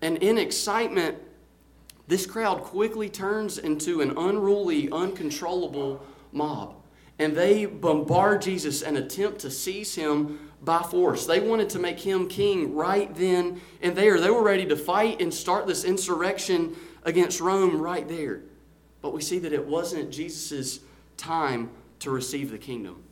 And 0.00 0.18
in 0.18 0.36
excitement, 0.36 1.16
this 2.08 2.26
crowd 2.26 2.62
quickly 2.62 3.08
turns 3.08 3.58
into 3.58 4.00
an 4.00 4.18
unruly, 4.18 4.90
uncontrollable 4.90 6.04
mob. 6.32 6.81
And 7.18 7.36
they 7.36 7.66
bombard 7.66 8.42
Jesus 8.42 8.82
and 8.82 8.96
attempt 8.96 9.40
to 9.40 9.50
seize 9.50 9.94
him 9.94 10.50
by 10.62 10.82
force. 10.82 11.26
They 11.26 11.40
wanted 11.40 11.70
to 11.70 11.78
make 11.78 12.00
him 12.00 12.28
king 12.28 12.74
right 12.74 13.14
then 13.14 13.60
and 13.80 13.96
there. 13.96 14.20
They 14.20 14.30
were 14.30 14.42
ready 14.42 14.66
to 14.66 14.76
fight 14.76 15.20
and 15.20 15.32
start 15.32 15.66
this 15.66 15.84
insurrection 15.84 16.76
against 17.04 17.40
Rome 17.40 17.80
right 17.80 18.08
there. 18.08 18.42
But 19.00 19.12
we 19.12 19.20
see 19.20 19.38
that 19.40 19.52
it 19.52 19.66
wasn't 19.66 20.10
Jesus' 20.10 20.80
time 21.16 21.70
to 22.00 22.10
receive 22.10 22.50
the 22.50 22.58
kingdom. 22.58 23.02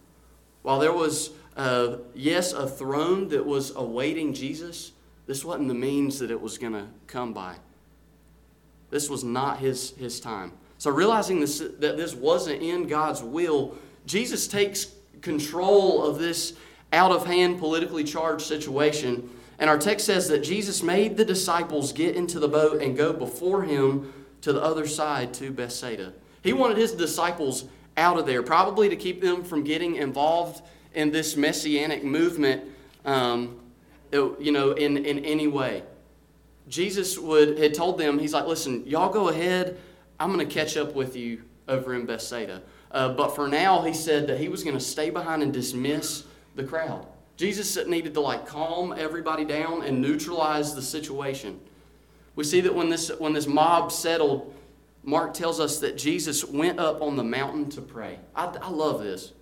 While 0.63 0.79
there 0.79 0.93
was, 0.93 1.31
uh, 1.57 1.99
yes, 2.15 2.53
a 2.53 2.69
throne 2.69 3.29
that 3.29 3.45
was 3.45 3.75
awaiting 3.75 4.33
Jesus, 4.33 4.93
this 5.27 5.45
wasn't 5.45 5.69
the 5.69 5.75
means 5.75 6.19
that 6.21 6.31
it 6.31 6.41
was 6.41 6.59
going 6.59 6.73
to 6.73 6.87
come 7.07 7.33
by. 7.33 7.57
This 8.91 9.09
was 9.09 9.25
not 9.25 9.59
his, 9.59 9.91
his 9.93 10.21
time. 10.21 10.53
So, 10.79 10.91
realizing 10.91 11.41
this, 11.41 11.59
that 11.59 11.97
this 11.97 12.15
wasn't 12.15 12.63
in 12.63 12.87
God's 12.87 13.23
will, 13.23 13.77
Jesus 14.11 14.49
takes 14.49 14.89
control 15.23 16.05
of 16.05 16.19
this 16.19 16.55
out 16.93 17.13
of 17.13 17.27
hand, 17.27 17.61
politically 17.61 18.03
charged 18.03 18.45
situation. 18.45 19.31
And 19.61 19.71
our 19.71 19.79
text 19.79 20.07
says 20.07 20.27
that 20.29 20.41
Jesus 20.41 20.83
made 20.83 21.17
the 21.17 21.25
disciples 21.25 21.93
get 21.93 22.17
into 22.17 22.41
the 22.41 22.49
boat 22.49 22.83
and 22.83 22.97
go 22.97 23.13
before 23.13 23.63
him 23.63 24.13
to 24.41 24.53
the 24.53 24.61
other 24.61 24.89
side 24.89 25.33
to 25.35 25.53
Bethsaida. 25.53 26.13
He 26.43 26.53
wanted 26.53 26.77
his 26.77 26.91
disciples 26.91 27.67
out 27.97 28.19
of 28.19 28.27
there, 28.27 28.43
probably 28.43 28.89
to 28.89 28.97
keep 28.97 29.21
them 29.21 29.45
from 29.45 29.63
getting 29.63 29.95
involved 29.95 30.63
in 30.93 31.13
this 31.13 31.37
messianic 31.37 32.03
movement, 32.03 32.65
um, 33.05 33.61
you 34.13 34.51
know, 34.51 34.73
in, 34.73 34.97
in 34.97 35.25
any 35.25 35.47
way. 35.47 35.85
Jesus 36.67 37.17
would 37.17 37.59
had 37.61 37.75
told 37.75 37.97
them, 37.97 38.19
he's 38.19 38.33
like, 38.33 38.47
listen, 38.47 38.85
y'all 38.87 39.13
go 39.13 39.29
ahead. 39.29 39.79
I'm 40.19 40.33
going 40.33 40.45
to 40.45 40.53
catch 40.53 40.77
up 40.77 40.97
with 40.97 41.15
you 41.15 41.43
over 41.69 41.95
in 41.95 42.07
Bethsaida. 42.07 42.63
Uh, 42.91 43.11
but 43.11 43.35
for 43.35 43.49
now, 43.49 43.83
he 43.83 43.93
said 43.93 44.27
that 44.27 44.39
he 44.39 44.49
was 44.49 44.65
going 44.65 44.77
to 44.77 44.83
stay 44.83 45.11
behind 45.11 45.43
and 45.43 45.53
dismiss 45.53 46.25
the 46.57 46.65
crowd. 46.65 47.07
Jesus 47.37 47.79
needed 47.87 48.15
to 48.15 48.21
like 48.21 48.47
calm 48.47 48.95
everybody 48.97 49.45
down 49.45 49.83
and 49.83 50.03
neutralize 50.03 50.75
the 50.75 50.83
situation. 50.83 51.59
We 52.37 52.45
see 52.45 52.61
that 52.61 52.75
when 52.75 52.91
this 52.91 53.11
when 53.19 53.33
this 53.33 53.47
mob 53.47 53.93
settled, 53.93 54.55
Mark 55.03 55.33
tells 55.35 55.61
us 55.61 55.79
that 55.81 55.97
Jesus 55.97 56.45
went 56.45 56.79
up 56.79 57.01
on 57.01 57.17
the 57.17 57.25
mountain 57.25 57.71
to 57.71 57.81
pray. 57.81 58.19
I, 58.35 58.47
I 58.61 58.69
love 58.69 59.03
this. 59.03 59.33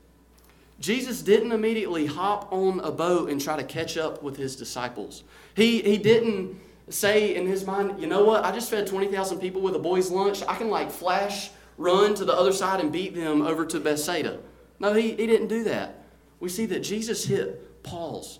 Jesus 0.80 1.22
didn't 1.22 1.50
immediately 1.50 2.06
hop 2.06 2.52
on 2.52 2.78
a 2.80 2.92
boat 2.92 3.30
and 3.30 3.40
try 3.40 3.56
to 3.56 3.64
catch 3.64 3.96
up 3.96 4.22
with 4.22 4.36
his 4.36 4.54
disciples. 4.54 5.24
He, 5.56 5.82
he 5.82 5.98
didn't 5.98 6.60
say 6.88 7.34
in 7.34 7.46
his 7.46 7.66
mind, 7.66 8.00
you 8.00 8.06
know 8.06 8.24
what, 8.24 8.44
I 8.44 8.52
just 8.52 8.70
fed 8.70 8.86
20,000 8.86 9.40
people 9.40 9.60
with 9.60 9.74
a 9.74 9.78
boy's 9.78 10.10
lunch. 10.10 10.42
I 10.46 10.54
can 10.54 10.70
like 10.70 10.90
flash 10.90 11.50
run 11.78 12.14
to 12.16 12.24
the 12.24 12.34
other 12.34 12.52
side 12.52 12.80
and 12.80 12.92
beat 12.92 13.14
them 13.14 13.40
over 13.40 13.64
to 13.64 13.80
Bethsaida. 13.80 14.38
No, 14.78 14.92
he, 14.92 15.12
he 15.12 15.26
didn't 15.26 15.48
do 15.48 15.64
that. 15.64 16.04
We 16.40 16.48
see 16.48 16.66
that 16.66 16.80
Jesus 16.80 17.24
hit 17.24 17.82
pause, 17.82 18.38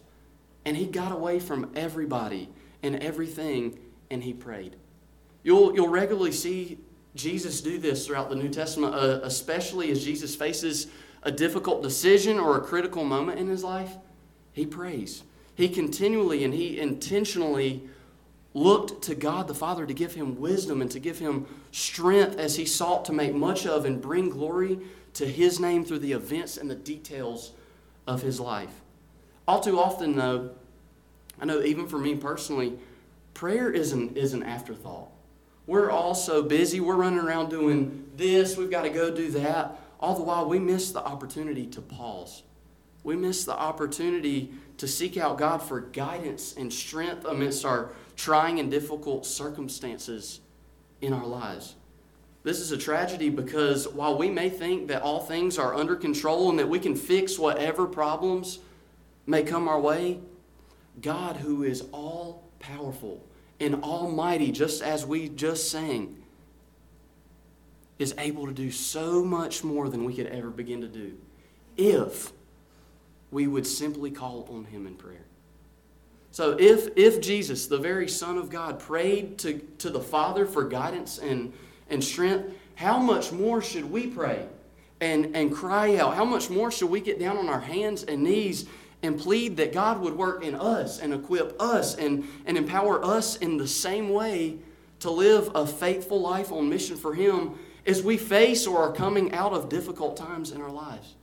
and 0.65 0.77
he 0.77 0.87
got 0.87 1.13
away 1.13 1.41
from 1.41 1.73
everybody 1.75 2.51
and 2.83 2.97
everything 2.97 3.79
and 4.11 4.23
he 4.23 4.33
prayed. 4.33 4.77
You'll, 5.43 5.75
you'll 5.75 5.89
regularly 5.89 6.33
see 6.33 6.79
Jesus 7.15 7.61
do 7.61 7.79
this 7.79 8.07
throughout 8.07 8.31
the 8.31 8.37
New 8.37 8.49
Testament, 8.49 8.95
uh, 8.95 9.21
especially 9.23 9.91
as 9.91 10.05
Jesus 10.05 10.35
faces 10.35 10.89
a 11.23 11.33
difficult 11.33 11.83
decision 11.83 12.39
or 12.39 12.57
a 12.57 12.61
critical 12.61 13.05
moment 13.05 13.39
in 13.39 13.49
his 13.49 13.65
life. 13.65 13.97
He 14.53 14.67
prays. 14.67 15.25
He 15.55 15.69
continually 15.69 16.45
and 16.45 16.55
he 16.55 16.79
intentionally 16.79 17.83
looked 18.59 19.03
to 19.03 19.15
God 19.15 19.49
the 19.49 19.55
Father 19.55 19.87
to 19.87 19.95
give 19.95 20.15
him 20.15 20.41
wisdom 20.41 20.83
and 20.83 20.91
to 20.91 20.99
give 20.99 21.19
him 21.19 21.47
strength 21.71 22.37
as 22.39 22.57
he 22.57 22.67
sought 22.67 23.05
to 23.07 23.13
make 23.13 23.35
much 23.35 23.67
of 23.67 23.85
and 23.85 24.01
bring 24.01 24.29
glory 24.29 24.79
to 25.15 25.27
his 25.27 25.59
name 25.59 25.85
through 25.85 26.01
the 26.01 26.13
events 26.13 26.57
and 26.57 26.71
the 26.71 26.75
details 26.75 27.53
of 28.07 28.23
his 28.23 28.41
life. 28.41 28.81
All 29.47 29.61
too 29.61 29.79
often, 29.79 30.17
though, 30.17 30.51
I 31.41 31.45
know 31.45 31.63
even 31.63 31.87
for 31.87 31.99
me 31.99 32.17
personally, 32.17 32.79
prayer 33.35 33.71
is 33.71 33.93
an, 33.93 34.17
is 34.17 34.35
an 34.35 34.43
afterthought. 34.43 35.11
We're 35.67 35.91
all 35.91 36.15
so 36.15 36.43
busy, 36.43 36.81
we're 36.81 36.97
running 36.97 37.21
around 37.21 37.51
doing 37.51 38.11
this, 38.17 38.57
we've 38.57 38.71
got 38.71 38.83
to 38.83 38.91
go 38.91 39.15
do 39.15 39.31
that. 39.33 39.79
All 40.01 40.15
the 40.15 40.23
while, 40.23 40.49
we 40.49 40.59
miss 40.59 40.93
the 40.93 41.05
opportunity 41.05 41.67
to 41.67 41.81
pause. 41.81 42.43
We 43.05 43.17
miss 43.17 43.45
the 43.45 43.57
opportunity 43.57 44.53
to 44.79 44.89
seek 44.89 45.17
out 45.17 45.39
God 45.39 45.59
for 45.59 45.81
guidance 45.81 46.55
and 46.57 46.73
strength 46.73 47.25
amidst 47.25 47.65
our 47.65 47.91
trying 48.17 48.59
and 48.59 48.71
difficult 48.71 49.27
circumstances 49.27 50.41
in 51.01 51.13
our 51.13 51.27
lives. 51.27 51.75
This 52.45 52.61
is 52.61 52.73
a 52.73 52.79
tragedy 52.79 53.29
because 53.29 53.87
while 53.87 54.17
we 54.17 54.31
may 54.31 54.49
think 54.49 54.89
that 54.89 55.03
all 55.03 55.21
things 55.21 55.59
are 55.59 55.75
under 55.75 55.97
control 55.97 56.49
and 56.51 56.59
that 56.59 56.69
we 56.69 56.79
can 56.79 56.97
fix 56.97 57.39
whatever 57.39 57.87
problems 57.87 58.61
may 59.27 59.43
come 59.43 59.69
our 59.69 59.81
way, 59.81 60.21
God, 61.03 61.37
who 61.37 61.65
is 61.65 61.85
all 61.93 62.49
powerful 62.59 63.23
and 63.61 63.83
almighty, 63.83 64.53
just 64.53 64.83
as 64.83 65.05
we 65.05 65.29
just 65.29 65.71
sang, 65.71 66.23
is 67.99 68.15
able 68.19 68.47
to 68.47 68.53
do 68.53 68.71
so 68.71 69.25
much 69.25 69.65
more 69.65 69.89
than 69.89 70.05
we 70.05 70.15
could 70.15 70.27
ever 70.27 70.51
begin 70.51 70.81
to 70.81 70.89
do 70.89 71.17
if 71.77 72.33
we 73.31 73.47
would 73.47 73.67
simply 73.67 74.11
call 74.11 74.49
on 74.51 74.65
Him 74.65 74.87
in 74.87 74.95
prayer. 74.95 75.25
So 76.31 76.57
if, 76.59 76.89
if 76.97 77.21
Jesus, 77.21 77.67
the 77.67 77.79
very 77.79 78.09
Son 78.09 78.39
of 78.39 78.51
God, 78.51 78.79
prayed 78.79 79.39
to, 79.39 79.59
to 79.79 79.91
the 79.91 80.01
Father 80.01 80.47
for 80.47 80.65
guidance 80.65 81.19
and, 81.19 81.53
and 81.89 82.03
strength, 82.03 82.53
how 82.75 82.99
much 82.99 83.33
more 83.33 83.61
should 83.61 83.91
we 83.91 84.07
pray 84.07 84.47
and, 85.01 85.35
and 85.35 85.53
cry 85.53 85.97
out? 85.97 86.15
How 86.15 86.25
much 86.25 86.49
more 86.49 86.71
should 86.71 86.91
we 86.91 87.01
get 87.01 87.19
down 87.19 87.39
on 87.39 87.49
our 87.49 87.61
hands 87.61 88.05
and 88.05 88.23
knees 88.23 88.67
and 89.03 89.19
plead 89.19 89.57
that 89.57 89.73
God 89.73 90.01
would 90.01 90.17
work 90.17 90.45
in 90.45 90.55
us 90.55 91.01
and 91.01 91.13
equip 91.15 91.61
us 91.61 91.97
and, 91.97 92.25
and 92.47 92.57
empower 92.57 93.05
us 93.05 93.37
in 93.37 93.57
the 93.57 93.69
same 93.69 94.11
way 94.11 94.59
to 95.01 95.11
live 95.11 95.51
a 95.55 95.67
faithful 95.67 96.21
life 96.21 96.53
on 96.53 96.69
mission 96.69 96.97
for 96.97 97.15
Him 97.15 97.59
as 97.87 98.03
we 98.03 98.17
face 98.17 98.67
or 98.67 98.79
are 98.79 98.93
coming 98.93 99.33
out 99.33 99.53
of 99.53 99.69
difficult 99.69 100.17
times 100.17 100.51
in 100.51 100.61
our 100.61 100.71
lives? 100.71 101.15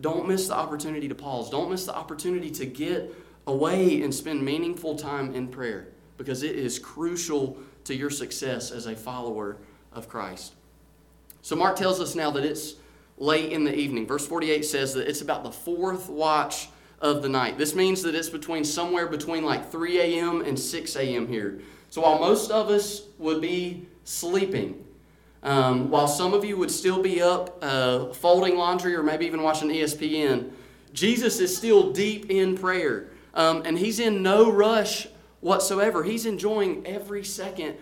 Don't 0.00 0.28
miss 0.28 0.48
the 0.48 0.54
opportunity 0.54 1.08
to 1.08 1.14
pause. 1.14 1.50
Don't 1.50 1.70
miss 1.70 1.86
the 1.86 1.94
opportunity 1.94 2.50
to 2.50 2.66
get 2.66 3.14
away 3.46 4.02
and 4.02 4.14
spend 4.14 4.42
meaningful 4.42 4.96
time 4.96 5.34
in 5.34 5.48
prayer 5.48 5.88
because 6.18 6.42
it 6.42 6.56
is 6.56 6.78
crucial 6.78 7.56
to 7.84 7.94
your 7.94 8.10
success 8.10 8.70
as 8.70 8.86
a 8.86 8.94
follower 8.96 9.56
of 9.92 10.08
Christ. 10.08 10.54
So, 11.42 11.56
Mark 11.56 11.76
tells 11.76 12.00
us 12.00 12.14
now 12.14 12.30
that 12.32 12.44
it's 12.44 12.74
late 13.18 13.52
in 13.52 13.64
the 13.64 13.74
evening. 13.74 14.06
Verse 14.06 14.26
48 14.26 14.64
says 14.64 14.94
that 14.94 15.08
it's 15.08 15.22
about 15.22 15.44
the 15.44 15.52
fourth 15.52 16.08
watch 16.08 16.68
of 17.00 17.22
the 17.22 17.28
night. 17.28 17.56
This 17.56 17.74
means 17.74 18.02
that 18.02 18.14
it's 18.14 18.28
between 18.28 18.64
somewhere 18.64 19.06
between 19.06 19.44
like 19.44 19.70
3 19.70 20.00
a.m. 20.00 20.42
and 20.42 20.58
6 20.58 20.96
a.m. 20.96 21.28
here. 21.28 21.60
So, 21.88 22.02
while 22.02 22.18
most 22.18 22.50
of 22.50 22.68
us 22.68 23.02
would 23.18 23.40
be 23.40 23.86
sleeping, 24.04 24.84
um, 25.42 25.90
while 25.90 26.08
some 26.08 26.34
of 26.34 26.44
you 26.44 26.56
would 26.56 26.70
still 26.70 27.02
be 27.02 27.22
up 27.22 27.58
uh, 27.62 28.12
folding 28.12 28.56
laundry 28.56 28.94
or 28.94 29.02
maybe 29.02 29.26
even 29.26 29.42
watching 29.42 29.68
ESPN, 29.68 30.50
Jesus 30.92 31.40
is 31.40 31.56
still 31.56 31.92
deep 31.92 32.30
in 32.30 32.56
prayer. 32.56 33.08
Um, 33.34 33.62
and 33.66 33.78
he's 33.78 34.00
in 34.00 34.22
no 34.22 34.50
rush 34.50 35.08
whatsoever. 35.40 36.02
He's 36.02 36.26
enjoying 36.26 36.86
every 36.86 37.22
second 37.22 37.76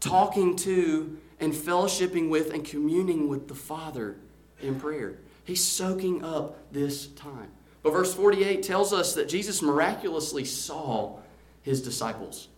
talking 0.00 0.56
to 0.56 1.18
and 1.40 1.52
fellowshipping 1.52 2.28
with 2.28 2.52
and 2.52 2.64
communing 2.64 3.28
with 3.28 3.48
the 3.48 3.54
Father 3.54 4.16
in 4.60 4.78
prayer. 4.78 5.18
He's 5.44 5.64
soaking 5.64 6.24
up 6.24 6.58
this 6.72 7.08
time. 7.08 7.50
But 7.82 7.92
verse 7.92 8.14
48 8.14 8.62
tells 8.62 8.92
us 8.92 9.14
that 9.14 9.28
Jesus 9.28 9.60
miraculously 9.60 10.44
saw 10.44 11.18
his 11.62 11.82
disciples. 11.82 12.48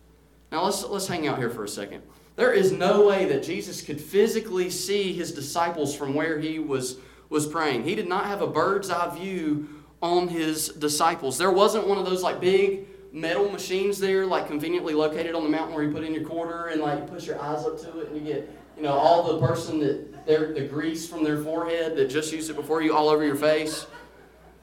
Now 0.53 0.65
let's, 0.65 0.85
let's 0.85 1.07
hang 1.07 1.27
out 1.27 1.39
here 1.39 1.51
for 1.51 1.65
a 1.65 1.69
second. 1.69 2.03
There 2.37 2.53
is 2.53 2.73
no 2.73 3.07
way 3.07 3.27
that 3.27 3.45
Jesus 3.45 3.81
could 3.81 4.01
physically 4.01 4.69
see 4.71 5.13
his 5.13 5.33
disciples 5.33 5.95
from 5.95 6.15
where 6.15 6.39
he 6.39 6.59
was, 6.59 6.97
was 7.31 7.47
praying. 7.47 7.85
He 7.85 7.95
did 7.95 8.09
not 8.09 8.27
have 8.27 8.43
a 8.43 8.47
bird's 8.47 8.91
eye 8.91 9.15
view 9.17 9.69
on 10.03 10.29
his 10.29 10.69
disciples. 10.69 11.39
There 11.39 11.53
wasn't 11.53 11.87
one 11.87 11.97
of 11.97 12.05
those 12.05 12.23
like 12.23 12.41
big 12.41 12.87
metal 13.13 13.49
machines 13.49 14.01
there, 14.01 14.27
like 14.27 14.49
conveniently 14.49 14.95
located 14.95 15.37
on 15.37 15.45
the 15.45 15.49
mountain 15.49 15.75
where 15.75 15.85
you 15.85 15.93
put 15.93 16.03
in 16.03 16.13
your 16.13 16.25
quarter 16.25 16.67
and 16.67 16.81
like 16.81 16.99
you 17.01 17.05
push 17.07 17.27
your 17.27 17.41
eyes 17.41 17.65
up 17.65 17.81
to 17.81 18.01
it 18.01 18.09
and 18.09 18.17
you 18.17 18.35
get, 18.35 18.51
you 18.77 18.83
know, 18.83 18.93
all 18.93 19.39
the 19.39 19.47
person 19.47 19.79
that 19.79 20.27
their 20.27 20.53
the 20.53 20.63
grease 20.63 21.09
from 21.09 21.23
their 21.23 21.39
forehead 21.39 21.97
that 21.97 22.11
just 22.11 22.33
used 22.33 22.51
it 22.51 22.57
before 22.57 22.83
you 22.83 22.95
all 22.95 23.09
over 23.09 23.25
your 23.25 23.37
face. 23.37 23.87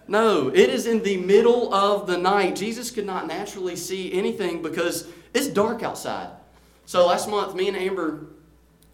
No, 0.07 0.49
it 0.49 0.69
is 0.69 0.87
in 0.87 1.01
the 1.03 1.17
middle 1.17 1.73
of 1.73 2.07
the 2.07 2.17
night. 2.17 2.57
Jesus 2.57 2.91
could 2.91 3.05
not 3.05 3.27
naturally 3.27 3.77
see 3.77 4.11
anything 4.11 4.61
because 4.61 5.07
it's 5.33 5.47
dark 5.47 5.83
outside. 5.83 6.31
So 6.91 7.07
last 7.07 7.29
month, 7.29 7.55
me 7.55 7.69
and 7.69 7.77
Amber 7.77 8.25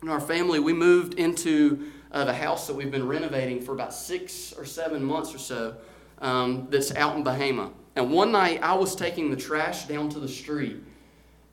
and 0.02 0.12
our 0.12 0.22
family, 0.22 0.60
we 0.60 0.72
moved 0.72 1.16
into 1.16 1.92
uh, 2.12 2.26
the 2.26 2.34
house 2.34 2.68
that 2.68 2.76
we've 2.76 2.92
been 2.92 3.08
renovating 3.08 3.60
for 3.60 3.72
about 3.72 3.92
six 3.92 4.54
or 4.54 4.66
seven 4.66 5.04
months 5.04 5.34
or 5.34 5.40
so 5.40 5.76
um, 6.22 6.68
that's 6.70 6.94
out 6.94 7.16
in 7.16 7.24
Bahama. 7.24 7.72
And 7.96 8.12
one 8.12 8.32
night 8.32 8.60
I 8.62 8.76
was 8.76 8.96
taking 8.96 9.32
the 9.32 9.36
trash 9.36 9.86
down 9.86 10.10
to 10.10 10.20
the 10.20 10.28
street. 10.28 10.78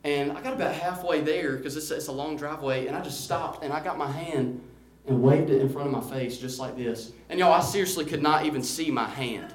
And 0.04 0.32
I 0.32 0.42
got 0.42 0.52
about 0.52 0.74
halfway 0.74 1.22
there 1.22 1.56
because 1.56 1.78
it's, 1.78 1.90
it's 1.90 2.08
a 2.08 2.12
long 2.12 2.36
driveway. 2.36 2.88
And 2.88 2.94
I 2.94 3.00
just 3.00 3.24
stopped 3.24 3.64
and 3.64 3.72
I 3.72 3.82
got 3.82 3.96
my 3.96 4.10
hand 4.10 4.60
and 5.06 5.22
waved 5.22 5.48
it 5.48 5.62
in 5.62 5.70
front 5.70 5.88
of 5.88 5.94
my 5.94 6.14
face 6.14 6.36
just 6.36 6.58
like 6.58 6.76
this. 6.76 7.12
And 7.30 7.40
y'all, 7.40 7.54
I 7.54 7.62
seriously 7.62 8.04
could 8.04 8.22
not 8.22 8.44
even 8.44 8.62
see 8.62 8.90
my 8.90 9.08
hand. 9.08 9.54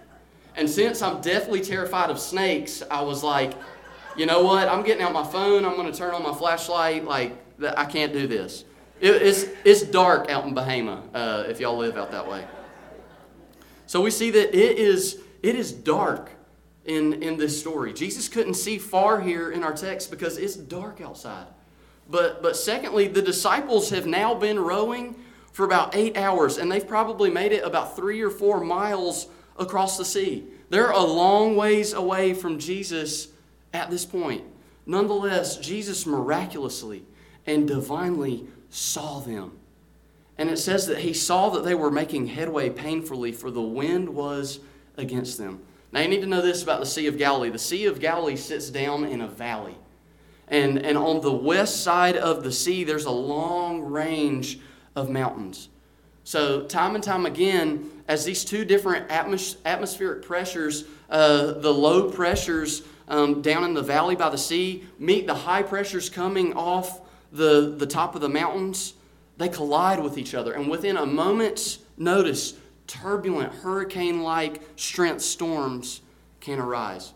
And 0.55 0.67
since 0.67 1.03
I'm 1.03 1.22
deathly 1.22 1.62
terrified 1.62 2.10
of 2.10 2.19
snakes, 2.19 2.81
I 2.89 3.03
was 3.03 3.24
like, 3.24 3.53
you 4.19 4.25
know 4.25 4.43
what? 4.43 4.67
I'm 4.67 4.83
getting 4.83 5.01
out 5.01 5.13
my 5.13 5.23
phone. 5.23 5.63
I'm 5.63 5.75
going 5.75 5.89
to 5.89 5.97
turn 5.97 6.13
on 6.13 6.21
my 6.21 6.33
flashlight. 6.33 7.05
Like, 7.05 7.38
I 7.77 7.85
can't 7.85 8.11
do 8.11 8.27
this. 8.27 8.65
It, 8.99 9.15
it's, 9.15 9.45
it's 9.63 9.81
dark 9.81 10.29
out 10.29 10.43
in 10.43 10.53
Bahama 10.53 11.03
uh, 11.13 11.45
if 11.47 11.61
y'all 11.61 11.77
live 11.77 11.95
out 11.95 12.11
that 12.11 12.27
way. 12.27 12.45
So 13.88 14.01
we 14.01 14.11
see 14.11 14.29
that 14.31 14.53
it 14.53 14.77
is, 14.77 15.21
it 15.41 15.55
is 15.55 15.71
dark 15.71 16.31
in, 16.83 17.23
in 17.23 17.38
this 17.38 17.57
story. 17.57 17.93
Jesus 17.93 18.27
couldn't 18.27 18.55
see 18.55 18.77
far 18.77 19.21
here 19.21 19.51
in 19.51 19.63
our 19.63 19.73
text 19.73 20.11
because 20.11 20.38
it's 20.38 20.57
dark 20.57 20.99
outside. 20.99 21.47
But, 22.09 22.43
but 22.43 22.57
secondly, 22.57 23.07
the 23.07 23.21
disciples 23.21 23.89
have 23.91 24.05
now 24.05 24.33
been 24.33 24.59
rowing 24.59 25.15
for 25.53 25.63
about 25.63 25.95
eight 25.95 26.17
hours, 26.17 26.57
and 26.57 26.69
they've 26.69 26.85
probably 26.85 27.29
made 27.29 27.53
it 27.53 27.63
about 27.63 27.95
three 27.95 28.19
or 28.21 28.29
four 28.29 28.59
miles 28.59 29.27
across 29.57 29.97
the 29.97 30.03
sea. 30.03 30.43
They're 30.69 30.91
a 30.91 31.03
long 31.03 31.55
ways 31.55 31.93
away 31.93 32.33
from 32.33 32.59
Jesus 32.59 33.29
at 33.73 33.89
this 33.89 34.05
point. 34.05 34.43
Nonetheless, 34.85 35.57
Jesus 35.57 36.05
miraculously 36.05 37.03
and 37.45 37.67
divinely 37.67 38.47
saw 38.69 39.19
them. 39.19 39.51
And 40.38 40.49
it 40.49 40.57
says 40.57 40.88
that 40.88 40.99
he 40.99 41.13
saw 41.13 41.49
that 41.49 41.65
they 41.65 41.75
were 41.75 41.91
making 41.91 42.27
headway 42.27 42.69
painfully, 42.69 43.31
for 43.31 43.51
the 43.51 43.61
wind 43.61 44.09
was 44.09 44.59
against 44.97 45.38
them. 45.38 45.59
Now, 45.91 46.01
you 46.01 46.07
need 46.07 46.21
to 46.21 46.27
know 46.27 46.41
this 46.41 46.63
about 46.63 46.79
the 46.79 46.85
Sea 46.85 47.07
of 47.07 47.17
Galilee. 47.17 47.49
The 47.49 47.59
Sea 47.59 47.85
of 47.85 47.99
Galilee 47.99 48.35
sits 48.35 48.69
down 48.69 49.05
in 49.05 49.21
a 49.21 49.27
valley. 49.27 49.75
And, 50.47 50.79
and 50.79 50.97
on 50.97 51.21
the 51.21 51.31
west 51.31 51.83
side 51.83 52.15
of 52.15 52.43
the 52.43 52.51
sea, 52.51 52.83
there's 52.83 53.05
a 53.05 53.11
long 53.11 53.81
range 53.81 54.59
of 54.95 55.09
mountains. 55.09 55.69
So, 56.23 56.63
time 56.63 56.95
and 56.95 57.03
time 57.03 57.25
again, 57.25 57.89
as 58.07 58.23
these 58.23 58.45
two 58.45 58.63
different 58.63 59.09
atmos- 59.09 59.57
atmospheric 59.65 60.23
pressures, 60.23 60.85
uh, 61.09 61.53
the 61.53 61.73
low 61.73 62.11
pressures 62.11 62.83
um, 63.09 63.41
down 63.41 63.63
in 63.63 63.73
the 63.73 63.81
valley 63.81 64.15
by 64.15 64.29
the 64.29 64.37
sea 64.37 64.85
meet 64.97 65.27
the 65.27 65.33
high 65.33 65.63
pressures 65.63 66.09
coming 66.09 66.53
off 66.53 67.01
the, 67.31 67.75
the 67.77 67.85
top 67.85 68.15
of 68.15 68.21
the 68.21 68.29
mountains, 68.29 68.93
they 69.37 69.49
collide 69.49 70.01
with 70.01 70.17
each 70.17 70.33
other. 70.33 70.53
And 70.53 70.69
within 70.69 70.97
a 70.97 71.05
moment's 71.05 71.79
notice, 71.97 72.55
turbulent, 72.87 73.53
hurricane 73.53 74.21
like 74.21 74.61
strength 74.75 75.21
storms 75.21 76.01
can 76.39 76.59
arise. 76.59 77.13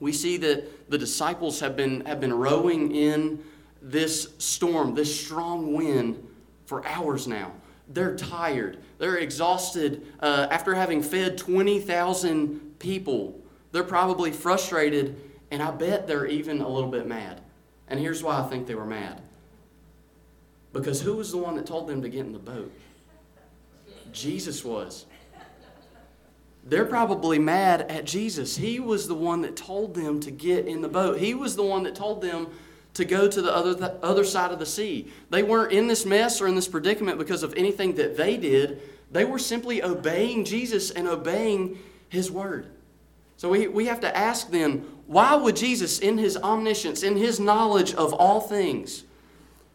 We 0.00 0.12
see 0.12 0.36
that 0.38 0.90
the 0.90 0.98
disciples 0.98 1.60
have 1.60 1.76
been, 1.76 2.04
have 2.06 2.20
been 2.20 2.32
rowing 2.32 2.94
in 2.94 3.42
this 3.82 4.32
storm, 4.38 4.94
this 4.94 5.20
strong 5.20 5.74
wind, 5.74 6.24
for 6.66 6.86
hours 6.86 7.26
now. 7.26 7.52
They're 7.88 8.16
tired. 8.16 8.78
They're 8.98 9.16
exhausted 9.16 10.06
uh, 10.20 10.46
after 10.50 10.74
having 10.74 11.02
fed 11.02 11.38
20,000 11.38 12.78
people. 12.78 13.40
They're 13.72 13.84
probably 13.84 14.32
frustrated, 14.32 15.20
and 15.50 15.62
I 15.62 15.70
bet 15.70 16.06
they're 16.06 16.26
even 16.26 16.60
a 16.60 16.68
little 16.68 16.90
bit 16.90 17.06
mad. 17.06 17.40
And 17.88 17.98
here's 17.98 18.22
why 18.22 18.40
I 18.40 18.48
think 18.48 18.66
they 18.66 18.74
were 18.74 18.86
mad. 18.86 19.20
Because 20.72 21.00
who 21.00 21.16
was 21.16 21.30
the 21.30 21.38
one 21.38 21.56
that 21.56 21.66
told 21.66 21.88
them 21.88 22.02
to 22.02 22.08
get 22.08 22.20
in 22.20 22.32
the 22.32 22.38
boat? 22.38 22.72
Jesus 24.12 24.64
was. 24.64 25.06
They're 26.64 26.84
probably 26.84 27.38
mad 27.38 27.82
at 27.82 28.04
Jesus. 28.04 28.56
He 28.56 28.78
was 28.78 29.08
the 29.08 29.14
one 29.14 29.42
that 29.42 29.56
told 29.56 29.94
them 29.94 30.20
to 30.20 30.30
get 30.30 30.66
in 30.66 30.82
the 30.82 30.88
boat. 30.88 31.18
He 31.18 31.34
was 31.34 31.56
the 31.56 31.62
one 31.62 31.84
that 31.84 31.94
told 31.94 32.20
them 32.20 32.48
to 32.94 33.04
go 33.04 33.28
to 33.28 33.40
the 33.40 33.54
other, 33.54 33.74
the 33.74 33.94
other 34.04 34.24
side 34.24 34.50
of 34.50 34.58
the 34.58 34.66
sea. 34.66 35.10
They 35.30 35.42
weren't 35.42 35.72
in 35.72 35.86
this 35.86 36.04
mess 36.04 36.40
or 36.40 36.48
in 36.48 36.54
this 36.54 36.68
predicament 36.68 37.16
because 37.16 37.42
of 37.42 37.54
anything 37.56 37.94
that 37.94 38.16
they 38.16 38.36
did. 38.36 38.82
They 39.10 39.24
were 39.24 39.38
simply 39.38 39.82
obeying 39.82 40.44
Jesus 40.44 40.90
and 40.90 41.08
obeying 41.08 41.78
his 42.08 42.30
word. 42.30 42.66
So 43.38 43.48
we, 43.48 43.68
we 43.68 43.86
have 43.86 44.00
to 44.00 44.16
ask 44.16 44.50
then 44.50 44.84
why 45.06 45.34
would 45.36 45.56
Jesus, 45.56 46.00
in 46.00 46.18
his 46.18 46.36
omniscience, 46.36 47.02
in 47.02 47.16
his 47.16 47.40
knowledge 47.40 47.94
of 47.94 48.12
all 48.12 48.40
things, 48.40 49.04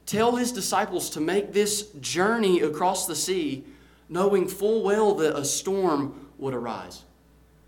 tell 0.06 0.36
his 0.36 0.52
disciples 0.52 1.10
to 1.12 1.22
make 1.22 1.54
this 1.54 1.90
journey 1.94 2.60
across 2.60 3.08
the 3.08 3.16
sea, 3.16 3.64
knowing 4.10 4.48
full 4.48 4.84
well 4.84 5.16
that 5.16 5.36
a 5.36 5.46
storm 5.46 6.30
would 6.38 6.54
arise? 6.54 7.04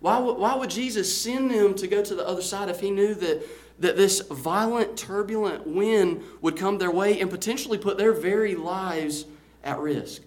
Why 0.00 0.18
would, 0.18 0.36
why 0.36 0.54
would 0.54 0.70
Jesus 0.70 1.12
send 1.12 1.50
them 1.50 1.74
to 1.74 1.88
go 1.88 2.04
to 2.04 2.14
the 2.14 2.28
other 2.28 2.42
side 2.42 2.68
if 2.68 2.78
he 2.78 2.90
knew 2.90 3.14
that, 3.14 3.42
that 3.80 3.96
this 3.96 4.20
violent, 4.20 4.98
turbulent 4.98 5.66
wind 5.66 6.22
would 6.42 6.56
come 6.56 6.76
their 6.76 6.90
way 6.90 7.18
and 7.20 7.30
potentially 7.30 7.78
put 7.78 7.96
their 7.96 8.12
very 8.12 8.54
lives 8.54 9.24
at 9.64 9.78
risk? 9.78 10.22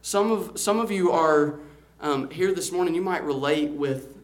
Some 0.00 0.32
of, 0.32 0.58
some 0.58 0.80
of 0.80 0.90
you 0.90 1.12
are 1.12 1.60
um, 2.00 2.30
here 2.30 2.54
this 2.54 2.72
morning, 2.72 2.94
you 2.94 3.02
might 3.02 3.22
relate 3.22 3.70
with 3.70 4.17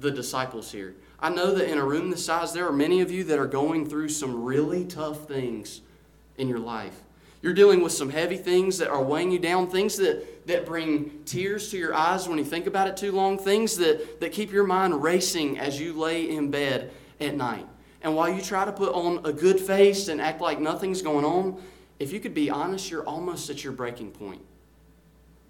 the 0.00 0.10
disciples 0.10 0.72
here. 0.72 0.94
I 1.18 1.28
know 1.28 1.54
that 1.54 1.70
in 1.70 1.78
a 1.78 1.84
room 1.84 2.10
this 2.10 2.24
size, 2.24 2.52
there 2.52 2.66
are 2.66 2.72
many 2.72 3.00
of 3.02 3.10
you 3.10 3.24
that 3.24 3.38
are 3.38 3.46
going 3.46 3.88
through 3.88 4.08
some 4.08 4.42
really 4.42 4.84
tough 4.84 5.28
things 5.28 5.82
in 6.38 6.48
your 6.48 6.58
life. 6.58 6.98
You're 7.42 7.54
dealing 7.54 7.82
with 7.82 7.92
some 7.92 8.10
heavy 8.10 8.36
things 8.36 8.78
that 8.78 8.88
are 8.88 9.02
weighing 9.02 9.30
you 9.30 9.38
down, 9.38 9.70
things 9.70 9.96
that, 9.96 10.46
that 10.46 10.66
bring 10.66 11.22
tears 11.24 11.70
to 11.70 11.78
your 11.78 11.94
eyes 11.94 12.28
when 12.28 12.38
you 12.38 12.44
think 12.44 12.66
about 12.66 12.88
it 12.88 12.96
too 12.96 13.12
long, 13.12 13.38
things 13.38 13.76
that, 13.76 14.20
that 14.20 14.32
keep 14.32 14.52
your 14.52 14.66
mind 14.66 15.02
racing 15.02 15.58
as 15.58 15.80
you 15.80 15.94
lay 15.94 16.30
in 16.30 16.50
bed 16.50 16.90
at 17.18 17.34
night. 17.34 17.66
And 18.02 18.14
while 18.14 18.32
you 18.32 18.40
try 18.42 18.64
to 18.64 18.72
put 18.72 18.94
on 18.94 19.24
a 19.24 19.32
good 19.32 19.60
face 19.60 20.08
and 20.08 20.20
act 20.20 20.40
like 20.40 20.60
nothing's 20.60 21.02
going 21.02 21.24
on, 21.24 21.62
if 21.98 22.12
you 22.12 22.20
could 22.20 22.34
be 22.34 22.50
honest, 22.50 22.90
you're 22.90 23.04
almost 23.04 23.48
at 23.50 23.62
your 23.62 23.74
breaking 23.74 24.10
point. 24.10 24.40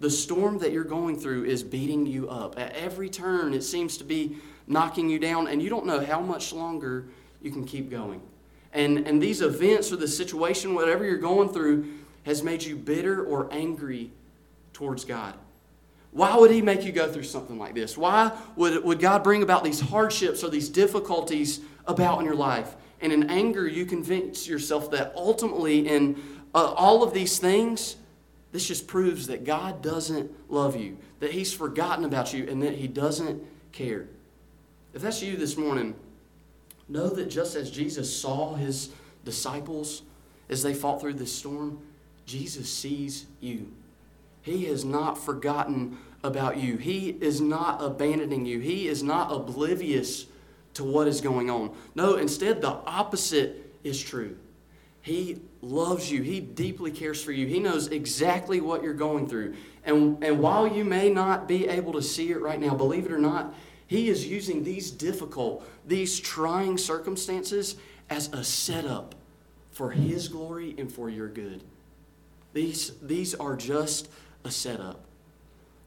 The 0.00 0.10
storm 0.10 0.58
that 0.58 0.72
you're 0.72 0.82
going 0.82 1.18
through 1.18 1.44
is 1.44 1.62
beating 1.62 2.06
you 2.06 2.28
up. 2.28 2.58
At 2.58 2.72
every 2.74 3.10
turn, 3.10 3.52
it 3.52 3.62
seems 3.62 3.98
to 3.98 4.04
be 4.04 4.38
knocking 4.66 5.10
you 5.10 5.18
down, 5.18 5.46
and 5.46 5.62
you 5.62 5.68
don't 5.68 5.84
know 5.84 6.04
how 6.04 6.20
much 6.20 6.52
longer 6.52 7.04
you 7.42 7.50
can 7.50 7.64
keep 7.64 7.90
going. 7.90 8.22
And, 8.72 9.06
and 9.06 9.22
these 9.22 9.42
events 9.42 9.92
or 9.92 9.96
the 9.96 10.08
situation, 10.08 10.74
whatever 10.74 11.04
you're 11.04 11.18
going 11.18 11.50
through, 11.50 11.86
has 12.24 12.42
made 12.42 12.62
you 12.62 12.76
bitter 12.76 13.24
or 13.24 13.48
angry 13.52 14.10
towards 14.72 15.04
God. 15.04 15.34
Why 16.12 16.36
would 16.36 16.50
He 16.50 16.62
make 16.62 16.82
you 16.82 16.92
go 16.92 17.10
through 17.10 17.24
something 17.24 17.58
like 17.58 17.74
this? 17.74 17.98
Why 17.98 18.32
would, 18.56 18.82
would 18.82 19.00
God 19.00 19.22
bring 19.22 19.42
about 19.42 19.64
these 19.64 19.80
hardships 19.80 20.42
or 20.42 20.48
these 20.48 20.68
difficulties 20.68 21.60
about 21.86 22.20
in 22.20 22.24
your 22.24 22.34
life? 22.34 22.74
And 23.02 23.12
in 23.12 23.30
anger, 23.30 23.68
you 23.68 23.84
convince 23.84 24.48
yourself 24.48 24.90
that 24.92 25.12
ultimately, 25.14 25.86
in 25.88 26.20
uh, 26.54 26.72
all 26.72 27.02
of 27.02 27.12
these 27.12 27.38
things, 27.38 27.96
this 28.52 28.66
just 28.66 28.86
proves 28.86 29.28
that 29.28 29.44
God 29.44 29.82
doesn't 29.82 30.30
love 30.50 30.76
you, 30.76 30.96
that 31.20 31.32
He's 31.32 31.52
forgotten 31.52 32.04
about 32.04 32.32
you, 32.32 32.48
and 32.48 32.62
that 32.62 32.74
He 32.74 32.88
doesn't 32.88 33.42
care. 33.72 34.06
If 34.92 35.02
that's 35.02 35.22
you 35.22 35.36
this 35.36 35.56
morning, 35.56 35.94
know 36.90 37.08
that 37.08 37.30
just 37.30 37.54
as 37.54 37.70
Jesus 37.70 38.14
saw 38.14 38.54
his 38.54 38.90
disciples 39.24 40.02
as 40.48 40.62
they 40.62 40.74
fought 40.74 41.00
through 41.00 41.14
this 41.14 41.34
storm, 41.34 41.78
Jesus 42.26 42.72
sees 42.72 43.26
you. 43.40 43.70
He 44.42 44.64
has 44.66 44.84
not 44.84 45.16
forgotten 45.16 45.98
about 46.24 46.56
you. 46.56 46.76
He 46.76 47.10
is 47.10 47.40
not 47.40 47.82
abandoning 47.82 48.46
you. 48.46 48.58
He 48.58 48.88
is 48.88 49.02
not 49.02 49.32
oblivious 49.32 50.26
to 50.74 50.84
what 50.84 51.06
is 51.06 51.20
going 51.20 51.50
on. 51.50 51.74
No, 51.94 52.16
instead, 52.16 52.60
the 52.60 52.68
opposite 52.68 53.72
is 53.84 54.00
true. 54.02 54.36
He 55.02 55.40
loves 55.62 56.10
you. 56.10 56.22
He 56.22 56.40
deeply 56.40 56.90
cares 56.90 57.22
for 57.22 57.32
you. 57.32 57.46
He 57.46 57.60
knows 57.60 57.88
exactly 57.88 58.60
what 58.60 58.82
you're 58.82 58.94
going 58.94 59.28
through. 59.28 59.54
And, 59.84 60.22
and 60.22 60.40
while 60.40 60.66
you 60.66 60.84
may 60.84 61.10
not 61.10 61.46
be 61.46 61.68
able 61.68 61.92
to 61.94 62.02
see 62.02 62.30
it 62.30 62.40
right 62.40 62.60
now, 62.60 62.74
believe 62.74 63.06
it 63.06 63.12
or 63.12 63.18
not, 63.18 63.54
he 63.90 64.08
is 64.08 64.24
using 64.24 64.62
these 64.62 64.92
difficult, 64.92 65.68
these 65.84 66.20
trying 66.20 66.78
circumstances 66.78 67.74
as 68.08 68.28
a 68.32 68.44
setup 68.44 69.16
for 69.72 69.90
His 69.90 70.28
glory 70.28 70.76
and 70.78 70.92
for 70.92 71.10
your 71.10 71.26
good. 71.26 71.64
These, 72.52 72.92
these 73.02 73.34
are 73.34 73.56
just 73.56 74.08
a 74.44 74.50
setup. 74.52 75.00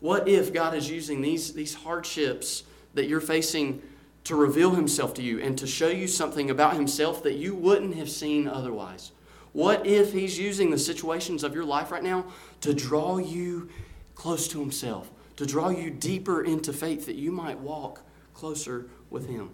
What 0.02 0.28
if 0.28 0.54
God 0.54 0.76
is 0.76 0.90
using 0.90 1.22
these, 1.22 1.54
these 1.54 1.76
hardships 1.76 2.64
that 2.94 3.08
you're 3.08 3.22
facing 3.22 3.82
to 4.26 4.36
reveal 4.36 4.72
Himself 4.72 5.14
to 5.14 5.22
you 5.22 5.40
and 5.40 5.58
to 5.58 5.66
show 5.66 5.88
you 5.88 6.08
something 6.08 6.50
about 6.50 6.74
Himself 6.74 7.24
that 7.24 7.36
you 7.36 7.56
wouldn't 7.56 7.96
have 7.96 8.10
seen 8.10 8.50
otherwise? 8.50 9.12
What 9.54 9.88
if 9.88 10.12
He's 10.12 10.38
using 10.38 10.70
the 10.70 10.78
situations 10.78 11.44
of 11.44 11.56
your 11.56 11.66
life 11.66 11.92
right 11.92 12.04
now 12.04 12.26
to 12.62 12.74
draw 12.74 13.18
you 13.18 13.70
close 14.16 14.48
to 14.50 14.60
Himself? 14.60 15.10
to 15.36 15.46
draw 15.46 15.70
you 15.70 15.90
deeper 15.90 16.44
into 16.44 16.74
faith 16.74 17.06
that 17.06 17.16
you 17.16 17.32
might 17.32 17.60
walk 17.60 18.02
closer 18.34 18.86
with 19.10 19.28
Him. 19.28 19.50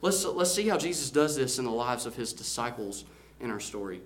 Let's, 0.00 0.24
let's 0.24 0.52
see 0.52 0.68
how 0.68 0.78
Jesus 0.78 1.10
does 1.10 1.36
this 1.36 1.58
in 1.58 1.64
the 1.64 1.70
lives 1.70 2.06
of 2.06 2.14
His 2.14 2.32
disciples 2.32 3.04
in 3.40 3.50
our 3.50 3.60
story. 3.60 4.00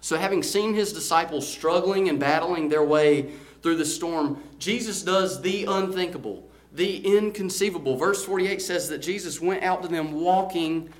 So, 0.00 0.16
having 0.16 0.42
seen 0.42 0.74
His 0.74 0.92
disciples 0.92 1.46
struggling 1.46 2.08
and 2.08 2.18
battling 2.18 2.68
their 2.68 2.84
way 2.84 3.32
through 3.62 3.76
the 3.76 3.84
storm, 3.84 4.42
Jesus 4.58 5.02
does 5.02 5.42
the 5.42 5.66
unthinkable, 5.66 6.48
the 6.72 7.16
inconceivable. 7.16 7.96
Verse 7.96 8.24
48 8.24 8.62
says 8.62 8.88
that 8.88 8.98
Jesus 8.98 9.40
went 9.40 9.62
out 9.62 9.82
to 9.82 9.88
them 9.88 10.12
walking 10.12 10.90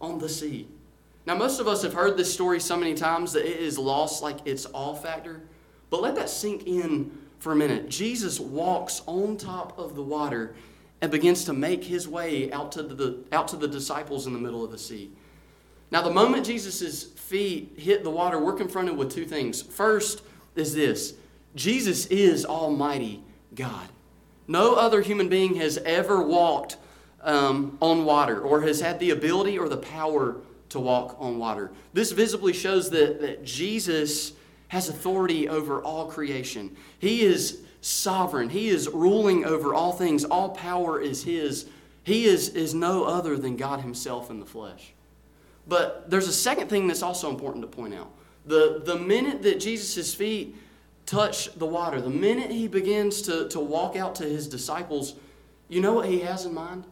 on 0.00 0.18
the 0.18 0.28
sea. 0.28 0.68
Now, 1.28 1.34
most 1.34 1.60
of 1.60 1.68
us 1.68 1.82
have 1.82 1.92
heard 1.92 2.16
this 2.16 2.32
story 2.32 2.58
so 2.58 2.74
many 2.74 2.94
times 2.94 3.34
that 3.34 3.44
it 3.44 3.60
is 3.60 3.76
lost 3.76 4.22
like 4.22 4.38
its 4.46 4.64
all 4.64 4.94
factor, 4.94 5.42
but 5.90 6.00
let 6.00 6.14
that 6.14 6.30
sink 6.30 6.66
in 6.66 7.12
for 7.38 7.52
a 7.52 7.54
minute. 7.54 7.90
Jesus 7.90 8.40
walks 8.40 9.02
on 9.04 9.36
top 9.36 9.78
of 9.78 9.94
the 9.94 10.02
water 10.02 10.54
and 11.02 11.12
begins 11.12 11.44
to 11.44 11.52
make 11.52 11.84
his 11.84 12.08
way 12.08 12.50
out 12.50 12.72
to 12.72 12.82
the, 12.82 13.18
out 13.30 13.46
to 13.48 13.56
the 13.56 13.68
disciples 13.68 14.26
in 14.26 14.32
the 14.32 14.38
middle 14.38 14.64
of 14.64 14.70
the 14.70 14.78
sea. 14.78 15.10
Now, 15.90 16.00
the 16.00 16.10
moment 16.10 16.46
Jesus' 16.46 17.04
feet 17.04 17.74
hit 17.76 18.04
the 18.04 18.10
water, 18.10 18.42
we're 18.42 18.54
confronted 18.54 18.96
with 18.96 19.12
two 19.12 19.26
things. 19.26 19.60
First 19.60 20.22
is 20.56 20.74
this 20.74 21.12
Jesus 21.54 22.06
is 22.06 22.46
Almighty 22.46 23.22
God. 23.54 23.90
No 24.46 24.76
other 24.76 25.02
human 25.02 25.28
being 25.28 25.56
has 25.56 25.76
ever 25.76 26.22
walked 26.22 26.78
um, 27.20 27.76
on 27.82 28.06
water 28.06 28.40
or 28.40 28.62
has 28.62 28.80
had 28.80 28.98
the 28.98 29.10
ability 29.10 29.58
or 29.58 29.68
the 29.68 29.76
power 29.76 30.38
to 30.70 30.80
walk 30.80 31.16
on 31.18 31.38
water. 31.38 31.70
This 31.92 32.12
visibly 32.12 32.52
shows 32.52 32.90
that, 32.90 33.20
that 33.20 33.44
Jesus 33.44 34.32
has 34.68 34.88
authority 34.88 35.48
over 35.48 35.82
all 35.82 36.06
creation. 36.06 36.76
He 36.98 37.22
is 37.22 37.62
sovereign, 37.80 38.50
He 38.50 38.68
is 38.68 38.88
ruling 38.88 39.44
over 39.44 39.74
all 39.74 39.92
things. 39.92 40.24
All 40.24 40.50
power 40.50 41.00
is 41.00 41.24
His. 41.24 41.66
He 42.04 42.24
is, 42.24 42.50
is 42.50 42.74
no 42.74 43.04
other 43.04 43.36
than 43.36 43.56
God 43.56 43.80
Himself 43.80 44.30
in 44.30 44.40
the 44.40 44.46
flesh. 44.46 44.92
But 45.66 46.10
there's 46.10 46.28
a 46.28 46.32
second 46.32 46.68
thing 46.68 46.86
that's 46.86 47.02
also 47.02 47.28
important 47.28 47.62
to 47.62 47.68
point 47.68 47.94
out. 47.94 48.10
The, 48.46 48.82
the 48.84 48.96
minute 48.96 49.42
that 49.42 49.60
Jesus' 49.60 50.14
feet 50.14 50.56
touch 51.04 51.52
the 51.54 51.66
water, 51.66 52.00
the 52.00 52.10
minute 52.10 52.50
he 52.50 52.68
begins 52.68 53.22
to, 53.22 53.48
to 53.48 53.60
walk 53.60 53.96
out 53.96 54.14
to 54.16 54.24
his 54.24 54.48
disciples, 54.48 55.14
you 55.68 55.80
know 55.80 55.92
what 55.92 56.06
he 56.06 56.20
has 56.20 56.46
in 56.46 56.54
mind? 56.54 56.84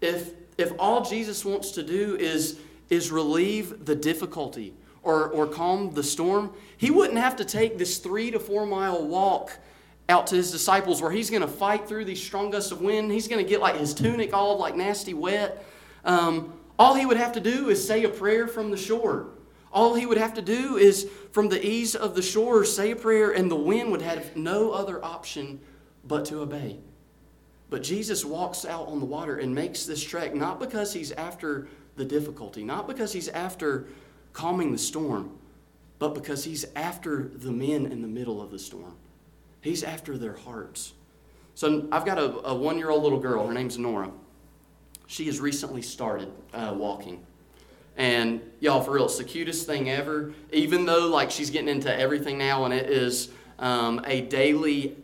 If, 0.00 0.32
if 0.58 0.72
all 0.78 1.04
Jesus 1.04 1.44
wants 1.44 1.70
to 1.72 1.82
do 1.82 2.16
is, 2.16 2.58
is 2.90 3.10
relieve 3.10 3.84
the 3.84 3.94
difficulty 3.94 4.74
or, 5.02 5.28
or 5.28 5.46
calm 5.46 5.92
the 5.94 6.02
storm, 6.02 6.52
he 6.76 6.90
wouldn't 6.90 7.18
have 7.18 7.36
to 7.36 7.44
take 7.44 7.78
this 7.78 7.98
three 7.98 8.30
to 8.30 8.38
four 8.38 8.66
mile 8.66 9.06
walk 9.06 9.52
out 10.08 10.26
to 10.28 10.36
his 10.36 10.50
disciples 10.50 11.02
where 11.02 11.10
he's 11.10 11.30
going 11.30 11.42
to 11.42 11.48
fight 11.48 11.86
through 11.86 12.04
these 12.04 12.22
strong 12.22 12.50
gusts 12.50 12.72
of 12.72 12.80
wind. 12.80 13.12
He's 13.12 13.28
going 13.28 13.44
to 13.44 13.48
get 13.48 13.60
like 13.60 13.76
his 13.76 13.94
tunic 13.94 14.32
all 14.32 14.58
like 14.58 14.74
nasty 14.74 15.14
wet. 15.14 15.64
Um, 16.04 16.52
all 16.78 16.94
he 16.94 17.04
would 17.04 17.16
have 17.16 17.32
to 17.32 17.40
do 17.40 17.68
is 17.68 17.86
say 17.86 18.04
a 18.04 18.08
prayer 18.08 18.48
from 18.48 18.70
the 18.70 18.76
shore. 18.76 19.28
All 19.72 19.94
he 19.94 20.06
would 20.06 20.18
have 20.18 20.34
to 20.34 20.42
do 20.42 20.76
is, 20.76 21.08
from 21.30 21.48
the 21.48 21.64
ease 21.64 21.94
of 21.94 22.14
the 22.14 22.22
shore, 22.22 22.64
say 22.64 22.92
a 22.92 22.96
prayer, 22.96 23.32
and 23.32 23.50
the 23.50 23.56
wind 23.56 23.90
would 23.90 24.00
have 24.00 24.34
no 24.34 24.70
other 24.70 25.04
option 25.04 25.60
but 26.04 26.24
to 26.26 26.40
obey. 26.40 26.78
But 27.68 27.82
Jesus 27.82 28.24
walks 28.24 28.64
out 28.64 28.88
on 28.88 28.98
the 28.98 29.04
water 29.04 29.36
and 29.36 29.54
makes 29.54 29.84
this 29.84 30.02
trek 30.02 30.34
not 30.34 30.58
because 30.58 30.94
he's 30.94 31.12
after 31.12 31.68
the 31.98 32.04
difficulty, 32.04 32.64
not 32.64 32.86
because 32.86 33.12
he's 33.12 33.28
after 33.28 33.86
calming 34.32 34.72
the 34.72 34.78
storm, 34.78 35.36
but 35.98 36.14
because 36.14 36.44
he's 36.44 36.64
after 36.76 37.24
the 37.34 37.50
men 37.50 37.86
in 37.86 38.00
the 38.00 38.08
middle 38.08 38.40
of 38.40 38.50
the 38.50 38.58
storm. 38.58 38.94
He's 39.60 39.82
after 39.82 40.16
their 40.16 40.34
hearts. 40.34 40.94
So 41.54 41.88
I've 41.90 42.06
got 42.06 42.18
a, 42.18 42.46
a 42.46 42.54
one 42.54 42.78
year 42.78 42.90
old 42.90 43.02
little 43.02 43.18
girl. 43.18 43.46
Her 43.46 43.52
name's 43.52 43.76
Nora. 43.76 44.10
She 45.08 45.26
has 45.26 45.40
recently 45.40 45.82
started 45.82 46.30
uh, 46.54 46.72
walking. 46.76 47.24
And 47.96 48.40
y'all, 48.60 48.80
for 48.80 48.92
real, 48.92 49.06
it's 49.06 49.18
the 49.18 49.24
cutest 49.24 49.66
thing 49.66 49.90
ever. 49.90 50.32
Even 50.52 50.86
though 50.86 51.08
like 51.08 51.32
she's 51.32 51.50
getting 51.50 51.68
into 51.68 51.92
everything 51.94 52.38
now, 52.38 52.64
and 52.64 52.72
it 52.72 52.88
is 52.88 53.30
um, 53.58 54.00
a 54.06 54.20
daily 54.20 54.96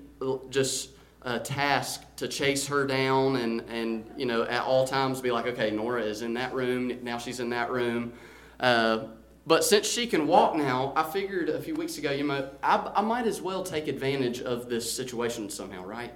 just 0.51 0.91
uh, 1.25 1.39
task 1.39 2.05
to 2.17 2.29
chase 2.29 2.67
her 2.67 2.87
down, 2.87 3.37
and 3.37 3.63
and 3.63 4.11
you 4.17 4.27
know 4.27 4.43
at 4.43 4.63
all 4.63 4.87
times 4.87 5.21
be 5.21 5.31
like, 5.31 5.47
okay, 5.47 5.71
Nora 5.71 6.03
is 6.03 6.23
in 6.23 6.35
that 6.35 6.55
room 6.55 6.99
now. 7.03 7.19
She's 7.19 7.41
in 7.41 7.51
that 7.51 7.71
room. 7.71 8.13
Uh, 8.61 9.07
but 9.47 9.63
since 9.63 9.87
she 9.87 10.07
can 10.07 10.27
walk 10.27 10.57
now, 10.57 10.93
I 10.97 11.03
figured 11.03 11.51
a 11.51 11.61
few 11.61 11.75
weeks 11.75 11.99
ago, 11.99 12.11
you 12.11 12.25
know, 12.25 12.49
I, 12.63 12.93
I 12.97 13.03
might 13.03 13.27
as 13.27 13.43
well 13.43 13.63
take 13.63 13.89
advantage 13.89 14.41
of 14.41 14.71
this 14.71 14.91
situation 14.91 15.51
somehow, 15.51 15.85
right? 15.85 16.15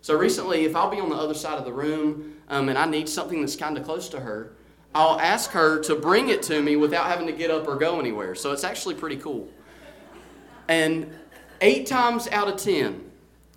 So 0.00 0.16
recently, 0.16 0.64
if 0.64 0.76
I'll 0.76 0.90
be 0.90 1.00
on 1.00 1.08
the 1.08 1.16
other 1.16 1.34
side 1.34 1.58
of 1.58 1.64
the 1.64 1.72
room 1.72 2.36
um, 2.48 2.68
and 2.68 2.78
I 2.78 2.86
need 2.86 3.08
something 3.08 3.40
that's 3.40 3.56
kind 3.56 3.76
of 3.76 3.84
close 3.84 4.08
to 4.10 4.20
her, 4.20 4.52
I'll 4.94 5.18
ask 5.18 5.50
her 5.50 5.80
to 5.82 5.96
bring 5.96 6.28
it 6.28 6.42
to 6.44 6.62
me 6.62 6.76
without 6.76 7.06
having 7.06 7.26
to 7.26 7.32
get 7.32 7.50
up 7.50 7.66
or 7.66 7.76
go 7.76 7.98
anywhere. 7.98 8.34
So 8.36 8.52
it's 8.52 8.64
actually 8.64 8.94
pretty 8.94 9.16
cool. 9.16 9.48
And 10.68 11.12
eight 11.60 11.86
times 11.86 12.28
out 12.28 12.46
of 12.46 12.56
ten, 12.56 13.07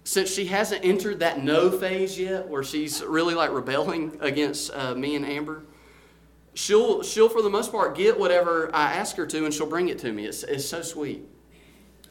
since 0.04 0.34
she 0.34 0.46
hasn't 0.46 0.84
entered 0.84 1.20
that 1.20 1.44
no 1.44 1.70
phase 1.70 2.18
yet, 2.18 2.48
where 2.48 2.64
she's 2.64 3.04
really 3.04 3.36
like 3.36 3.52
rebelling 3.52 4.18
against 4.20 4.72
uh, 4.74 4.96
me 4.96 5.16
and 5.16 5.26
Amber, 5.26 5.64
she'll 6.54 7.04
she'll 7.04 7.30
for 7.30 7.42
the 7.42 7.50
most 7.50 7.72
part 7.72 7.96
get 7.96 8.20
whatever 8.20 8.70
I 8.74 8.94
ask 8.94 9.16
her 9.18 9.26
to, 9.28 9.46
and 9.46 9.54
she'll 9.54 9.70
bring 9.70 9.90
it 9.90 10.00
to 10.00 10.12
me. 10.12 10.26
It's 10.26 10.44
it's 10.44 10.68
so 10.68 10.82
sweet. 10.82 11.28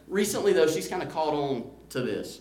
Recently 0.07 0.53
though, 0.53 0.66
she's 0.66 0.88
kind 0.88 1.03
of 1.03 1.11
caught 1.11 1.35
on 1.35 1.70
to 1.90 2.00
this, 2.03 2.40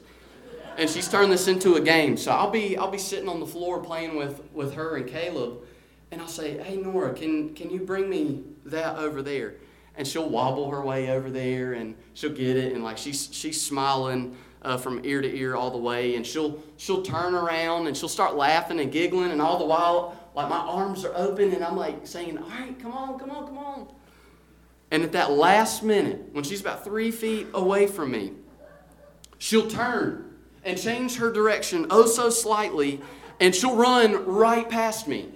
and 0.78 0.90
she's 0.90 1.08
turned 1.08 1.32
this 1.32 1.48
into 1.48 1.76
a 1.76 1.82
game. 1.82 2.16
So 2.18 2.32
I'll 2.32 2.52
be 2.52 2.78
I'll 2.78 2.92
be 2.92 2.98
sitting 2.98 3.30
on 3.30 3.40
the 3.40 3.48
floor 3.48 3.82
playing 3.82 4.16
with 4.16 4.42
with 4.54 4.74
her 4.76 4.98
and 4.98 5.08
Caleb, 5.08 5.64
and 6.12 6.22
I'll 6.22 6.28
say, 6.28 6.58
"Hey 6.58 6.78
Nora, 6.78 7.14
can 7.14 7.56
can 7.56 7.70
you 7.70 7.80
bring 7.80 8.10
me 8.10 8.44
that 8.66 8.98
over 8.98 9.22
there?" 9.22 9.56
And 9.96 10.08
she'll 10.08 10.30
wobble 10.30 10.70
her 10.72 10.82
way 10.82 11.10
over 11.10 11.30
there, 11.30 11.74
and 11.74 11.96
she'll 12.14 12.32
get 12.32 12.56
it, 12.56 12.74
and 12.74 12.84
like 12.84 12.98
she's 12.98 13.30
she's 13.32 13.60
smiling. 13.60 14.38
Uh, 14.62 14.76
from 14.76 15.00
ear 15.06 15.22
to 15.22 15.38
ear 15.38 15.56
all 15.56 15.72
the 15.72 15.78
way, 15.78 16.16
and 16.16 16.28
she'll 16.28 16.62
she'll 16.76 17.02
turn 17.02 17.34
around 17.34 17.88
and 17.88 17.96
she'll 17.96 18.10
start 18.10 18.36
laughing 18.36 18.82
and 18.82 18.92
giggling, 18.92 19.32
and 19.32 19.42
all 19.42 19.58
the 19.58 19.64
while 19.64 20.20
like 20.36 20.50
my 20.50 20.58
arms 20.58 21.04
are 21.04 21.14
open 21.16 21.54
and 21.54 21.64
I'm 21.64 21.76
like 21.76 22.08
saying, 22.08 22.38
All 22.38 22.50
right, 22.50 22.78
come 22.80 22.94
on, 22.94 23.20
come 23.20 23.32
on, 23.32 23.48
come 23.48 23.58
on. 23.58 23.88
And 24.92 25.04
at 25.04 25.12
that 25.12 25.32
last 25.32 25.84
minute, 25.84 26.30
when 26.32 26.44
she's 26.44 26.62
about 26.62 26.84
three 26.84 27.12
feet 27.12 27.48
away 27.54 27.88
from 27.88 28.12
me, 28.12 28.34
she'll 29.38 29.68
turn 29.68 30.34
and 30.64 30.78
change 30.80 31.18
her 31.18 31.32
direction 31.32 31.88
oh 31.90 32.06
so 32.06 32.30
slightly, 32.30 33.02
and 33.40 33.54
she'll 33.54 33.76
run 33.76 34.26
right 34.26 34.70
past 34.70 35.08
me. 35.08 35.30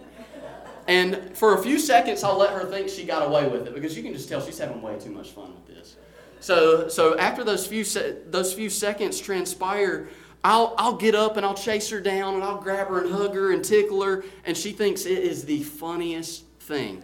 And 0.87 1.35
for 1.35 1.57
a 1.57 1.63
few 1.63 1.79
seconds, 1.79 2.23
I'll 2.23 2.37
let 2.37 2.51
her 2.51 2.65
think 2.65 2.89
she 2.89 3.05
got 3.05 3.25
away 3.25 3.47
with 3.47 3.67
it 3.67 3.73
because 3.73 3.95
you 3.95 4.03
can 4.03 4.13
just 4.13 4.27
tell 4.27 4.41
she's 4.41 4.57
having 4.57 4.81
way 4.81 4.99
too 4.99 5.11
much 5.11 5.31
fun 5.31 5.53
with 5.53 5.67
this. 5.67 5.95
So, 6.43 6.89
so 6.89 7.17
after 7.17 7.45
those 7.45 7.65
few, 7.65 7.85
se- 7.85 8.17
those 8.29 8.53
few 8.53 8.69
seconds 8.69 9.21
transpire, 9.21 10.09
I'll, 10.43 10.75
I'll 10.77 10.97
get 10.97 11.15
up 11.15 11.37
and 11.37 11.45
I'll 11.45 11.53
chase 11.53 11.89
her 11.89 12.01
down 12.01 12.33
and 12.33 12.43
I'll 12.43 12.59
grab 12.59 12.89
her 12.89 13.01
and 13.01 13.13
hug 13.13 13.33
her 13.33 13.53
and 13.53 13.63
tickle 13.63 14.03
her, 14.03 14.25
and 14.43 14.57
she 14.57 14.73
thinks 14.73 15.05
it 15.05 15.19
is 15.19 15.45
the 15.45 15.63
funniest 15.63 16.43
thing. 16.59 17.01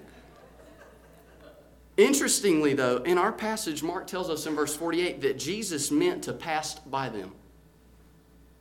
Interestingly, 1.96 2.74
though, 2.74 2.98
in 2.98 3.18
our 3.18 3.32
passage, 3.32 3.82
Mark 3.82 4.08
tells 4.08 4.30
us 4.30 4.46
in 4.46 4.56
verse 4.56 4.76
48 4.76 5.22
that 5.22 5.40
Jesus 5.40 5.90
meant 5.90 6.22
to 6.26 6.34
pass 6.34 6.76
by 6.76 7.08
them. 7.08 7.32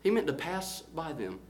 He 0.05 0.13
meant 0.13 0.29
to 0.29 0.33
pass 0.33 0.83
by 0.83 1.13
them. 1.13 1.41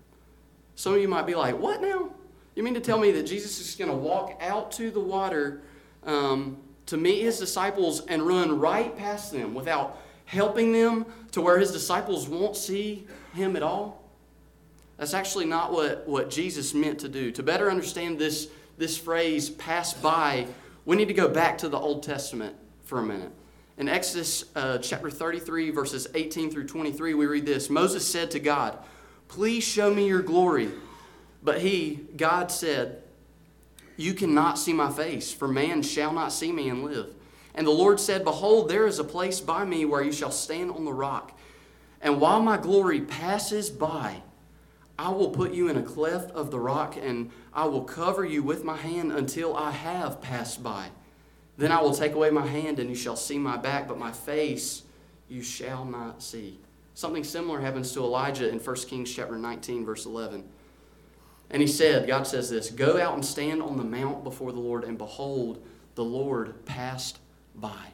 Some 0.75 0.95
of 0.95 1.03
you 1.03 1.09
might 1.09 1.27
be 1.27 1.35
like, 1.35 1.59
What 1.59 1.83
now? 1.83 2.15
You 2.55 2.63
mean 2.63 2.75
to 2.75 2.81
tell 2.81 2.99
me 2.99 3.13
that 3.13 3.25
Jesus 3.25 3.61
is 3.61 3.75
going 3.75 3.91
to 3.91 3.97
walk 3.97 4.39
out 4.41 4.73
to 4.73 4.91
the 4.91 5.01
water 5.01 5.61
um, 6.05 6.57
to 6.89 6.97
meet 6.97 7.23
his 7.23 7.39
disciples 7.39 8.01
and 8.07 8.23
run 8.23 8.59
right 8.59 8.97
past 8.97 9.33
them 9.33 9.55
without 9.55 10.01
helping 10.25 10.73
them 10.73 11.07
to 11.33 11.41
where 11.41 11.59
his 11.59 11.71
disciples 11.71 12.29
won't 12.29 12.57
see 12.57 13.07
him 13.35 13.57
at 13.57 13.63
all? 13.63 14.03
That's 14.97 15.15
actually 15.15 15.45
not 15.45 15.73
what, 15.73 16.09
what 16.09 16.29
Jesus 16.29 16.75
meant 16.75 16.99
to 17.01 17.09
do. 17.09 17.31
To 17.33 17.43
better 17.43 17.71
understand 17.71 18.19
this, 18.19 18.49
this 18.77 18.99
phrase, 18.99 19.49
pass 19.49 19.95
by, 19.95 20.47
we 20.85 20.97
need 20.97 21.09
to 21.09 21.15
go 21.15 21.29
back 21.29 21.59
to 21.59 21.69
the 21.69 21.79
Old 21.79 22.03
Testament 22.03 22.57
for 22.85 22.99
a 22.99 23.03
minute. 23.03 23.31
In 23.77 23.89
Exodus 23.89 24.45
uh, 24.57 24.79
chapter 24.79 25.09
33, 25.09 25.71
verses 25.71 26.09
18 26.15 26.51
through 26.51 26.67
23, 26.67 27.15
we 27.15 27.27
read 27.27 27.47
this 27.47 27.71
Moses 27.71 28.07
said 28.07 28.31
to 28.33 28.41
God, 28.41 28.77
Please 29.29 29.63
show 29.63 29.95
me 29.95 30.09
your 30.09 30.23
glory. 30.23 30.71
But 31.43 31.61
he, 31.61 32.01
God 32.17 32.51
said, 32.51 33.03
You 33.99 34.15
cannot 34.15 34.61
see 34.61 34.73
my 34.73 34.91
face, 34.91 35.33
for 35.33 35.49
man 35.49 35.83
shall 35.83 36.13
not 36.13 36.33
see 36.33 36.53
me 36.53 36.69
and 36.69 36.85
live. 36.85 37.15
And 37.53 37.67
the 37.67 37.73
Lord 37.73 37.99
said, 37.99 38.23
Behold, 38.23 38.69
there 38.69 38.87
is 38.87 39.01
a 39.01 39.05
place 39.05 39.41
by 39.41 39.65
me 39.65 39.85
where 39.85 40.03
you 40.03 40.13
shall 40.13 40.31
stand 40.31 40.71
on 40.71 40.85
the 40.85 40.93
rock. 40.93 41.37
And 42.01 42.21
while 42.21 42.41
my 42.41 42.59
glory 42.59 43.01
passes 43.01 43.71
by, 43.71 44.23
I 44.97 45.09
will 45.11 45.31
put 45.31 45.53
you 45.53 45.69
in 45.69 45.77
a 45.77 45.83
cleft 45.83 46.31
of 46.31 46.53
the 46.53 46.61
rock, 46.61 46.97
and 46.97 47.33
I 47.53 47.65
will 47.65 47.83
cover 47.83 48.25
you 48.25 48.41
with 48.45 48.63
my 48.63 48.77
hand 48.77 49.11
until 49.11 49.57
I 49.57 49.73
have 49.73 50.23
passed 50.23 50.63
by. 50.63 50.91
Then 51.57 51.73
I 51.73 51.83
will 51.83 51.93
take 51.93 52.13
away 52.13 52.31
my 52.31 52.47
hand, 52.47 52.79
and 52.79 52.89
you 52.89 52.95
shall 52.95 53.17
see 53.17 53.37
my 53.37 53.57
back, 53.57 53.89
but 53.89 53.99
my 53.99 54.13
face 54.13 54.85
you 55.29 55.43
shall 55.43 55.85
not 55.85 56.23
see. 56.23 56.61
Something 56.95 57.25
similar 57.25 57.61
happens 57.61 57.93
to 57.95 58.01
Elijah 58.01 58.49
in 58.49 58.61
1 58.61 58.77
Kings 58.77 59.13
chapter 59.13 59.37
19, 59.37 59.85
verse 59.85 60.07
11. 60.07 60.45
And 61.51 61.63
he 61.63 61.69
said, 61.69 62.07
God 62.07 62.27
says 62.27 62.51
this 62.51 62.71
Go 62.71 63.01
out 63.01 63.15
and 63.15 63.25
stand 63.25 63.63
on 63.63 63.77
the 63.77 63.85
mount 63.85 64.25
before 64.25 64.53
the 64.53 64.61
Lord, 64.61 64.85
and 64.85 64.99
behold, 64.99 65.63
the 65.95 66.05
Lord 66.05 66.65
passed 66.67 67.19
by. 67.55 67.87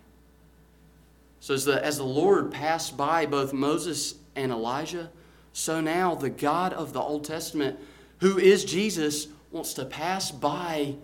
So 1.41 1.55
as 1.55 1.65
the, 1.65 1.85
as 1.85 1.99
the 1.99 2.05
Lord 2.05 2.51
passed 2.51 2.97
by 2.97 3.27
both 3.27 3.53
Moses 3.53 4.15
and 4.35 4.51
Elijah, 4.51 5.11
so 5.53 5.81
now 5.81 6.15
the 6.15 6.31
God 6.31 6.73
of 6.73 6.93
the 6.93 7.01
Old 7.01 7.25
Testament, 7.25 7.79
who 8.21 8.39
is 8.39 8.65
Jesus, 8.65 9.29
wants 9.51 9.75
to 9.75 9.85
pass 9.85 10.31
by 10.31 10.97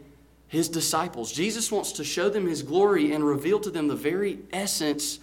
his 0.48 0.68
disciples. 0.68 1.30
Jesus 1.30 1.70
wants 1.70 1.92
to 1.92 2.04
show 2.04 2.28
them 2.28 2.46
his 2.46 2.62
glory 2.62 3.12
and 3.12 3.24
reveal 3.24 3.60
to 3.60 3.70
them 3.70 3.86
the 3.86 3.94
very 3.94 4.40
essence 4.52 5.20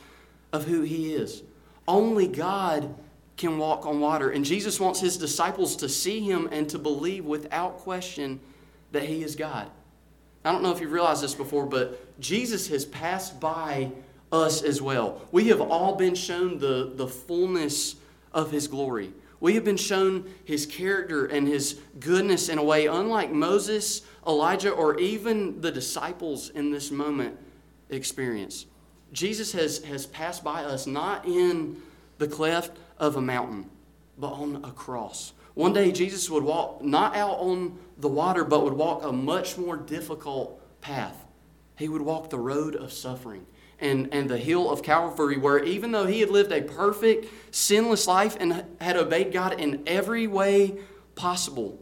of 0.53 0.65
who 0.65 0.81
he 0.83 1.13
is. 1.13 1.43
Only 1.87 2.27
God 2.27 2.95
can 3.37 3.57
walk 3.57 3.85
on 3.85 3.99
water. 3.99 4.31
And 4.31 4.43
Jesus 4.43 4.79
wants 4.79 4.99
his 4.99 5.15
disciples 5.17 5.75
to 5.77 5.87
see 5.87 6.19
him 6.19 6.49
and 6.51 6.67
to 6.69 6.79
believe 6.79 7.25
without 7.25 7.77
question 7.77 8.39
that 8.91 9.03
he 9.03 9.23
is 9.23 9.35
God. 9.35 9.69
I 10.43 10.51
don't 10.51 10.63
know 10.63 10.71
if 10.71 10.81
you've 10.81 10.91
realized 10.91 11.23
this 11.23 11.35
before, 11.35 11.65
but 11.65 12.19
Jesus 12.19 12.67
has 12.69 12.85
passed 12.85 13.39
by 13.39 13.91
us 14.31 14.63
as 14.63 14.81
well. 14.81 15.21
We 15.31 15.49
have 15.49 15.61
all 15.61 15.95
been 15.95 16.15
shown 16.15 16.57
the, 16.57 16.91
the 16.95 17.07
fullness 17.07 17.95
of 18.33 18.51
his 18.51 18.67
glory. 18.67 19.11
We 19.39 19.53
have 19.55 19.63
been 19.63 19.77
shown 19.77 20.33
his 20.45 20.65
character 20.65 21.25
and 21.25 21.47
his 21.47 21.79
goodness 21.99 22.49
in 22.49 22.57
a 22.57 22.63
way 22.63 22.87
unlike 22.87 23.31
Moses, 23.31 24.01
Elijah, 24.25 24.71
or 24.71 24.99
even 24.99 25.61
the 25.61 25.71
disciples 25.71 26.49
in 26.49 26.71
this 26.71 26.91
moment 26.91 27.37
experience. 27.89 28.65
Jesus 29.13 29.51
has, 29.53 29.83
has 29.85 30.05
passed 30.07 30.43
by 30.43 30.63
us 30.63 30.87
not 30.87 31.25
in 31.25 31.77
the 32.17 32.27
cleft 32.27 32.77
of 32.99 33.15
a 33.15 33.21
mountain, 33.21 33.69
but 34.17 34.31
on 34.31 34.63
a 34.63 34.71
cross. 34.71 35.33
One 35.53 35.73
day, 35.73 35.91
Jesus 35.91 36.29
would 36.29 36.43
walk 36.43 36.83
not 36.83 37.15
out 37.15 37.39
on 37.39 37.79
the 37.97 38.07
water, 38.07 38.43
but 38.43 38.63
would 38.63 38.73
walk 38.73 39.03
a 39.03 39.11
much 39.11 39.57
more 39.57 39.75
difficult 39.75 40.61
path. 40.81 41.25
He 41.77 41.89
would 41.89 42.01
walk 42.01 42.29
the 42.29 42.37
road 42.37 42.75
of 42.75 42.93
suffering 42.93 43.45
and, 43.79 44.09
and 44.11 44.29
the 44.29 44.37
hill 44.37 44.69
of 44.69 44.83
Calvary, 44.83 45.37
where 45.37 45.63
even 45.63 45.91
though 45.91 46.05
he 46.05 46.19
had 46.19 46.29
lived 46.29 46.51
a 46.51 46.61
perfect, 46.61 47.27
sinless 47.51 48.07
life 48.07 48.35
and 48.39 48.65
had 48.81 48.97
obeyed 48.97 49.31
God 49.31 49.59
in 49.59 49.83
every 49.85 50.27
way 50.27 50.77
possible, 51.15 51.79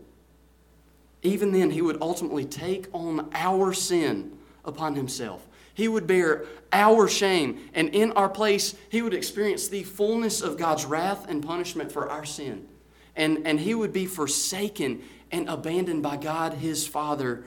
even 1.21 1.51
then 1.51 1.71
he 1.71 1.81
would 1.81 1.97
ultimately 2.01 2.45
take 2.45 2.87
on 2.93 3.29
our 3.33 3.73
sin 3.73 4.37
upon 4.63 4.95
himself. 4.95 5.47
He 5.75 5.87
would 5.87 6.07
bear 6.07 6.45
our 6.73 7.07
shame, 7.07 7.69
and 7.73 7.89
in 7.89 8.11
our 8.13 8.29
place, 8.29 8.73
he 8.89 9.03
would 9.03 9.13
experience 9.13 9.67
the 9.67 9.83
fullness 9.83 10.41
of 10.41 10.57
God's 10.57 10.85
wrath 10.85 11.29
and 11.29 11.45
punishment 11.45 11.91
for 11.91 12.09
our 12.09 12.25
sin. 12.25 12.67
And, 13.15 13.45
and 13.45 13.59
he 13.59 13.75
would 13.75 13.93
be 13.93 14.07
forsaken 14.07 15.03
and 15.31 15.47
abandoned 15.47 16.01
by 16.01 16.17
God, 16.17 16.53
his 16.53 16.87
Father, 16.87 17.43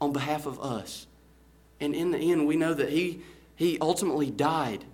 on 0.00 0.12
behalf 0.12 0.46
of 0.46 0.60
us. 0.60 1.06
And 1.80 1.94
in 1.94 2.12
the 2.12 2.18
end, 2.18 2.46
we 2.46 2.56
know 2.56 2.74
that 2.74 2.90
he, 2.90 3.22
he 3.56 3.78
ultimately 3.80 4.30
died 4.30 4.84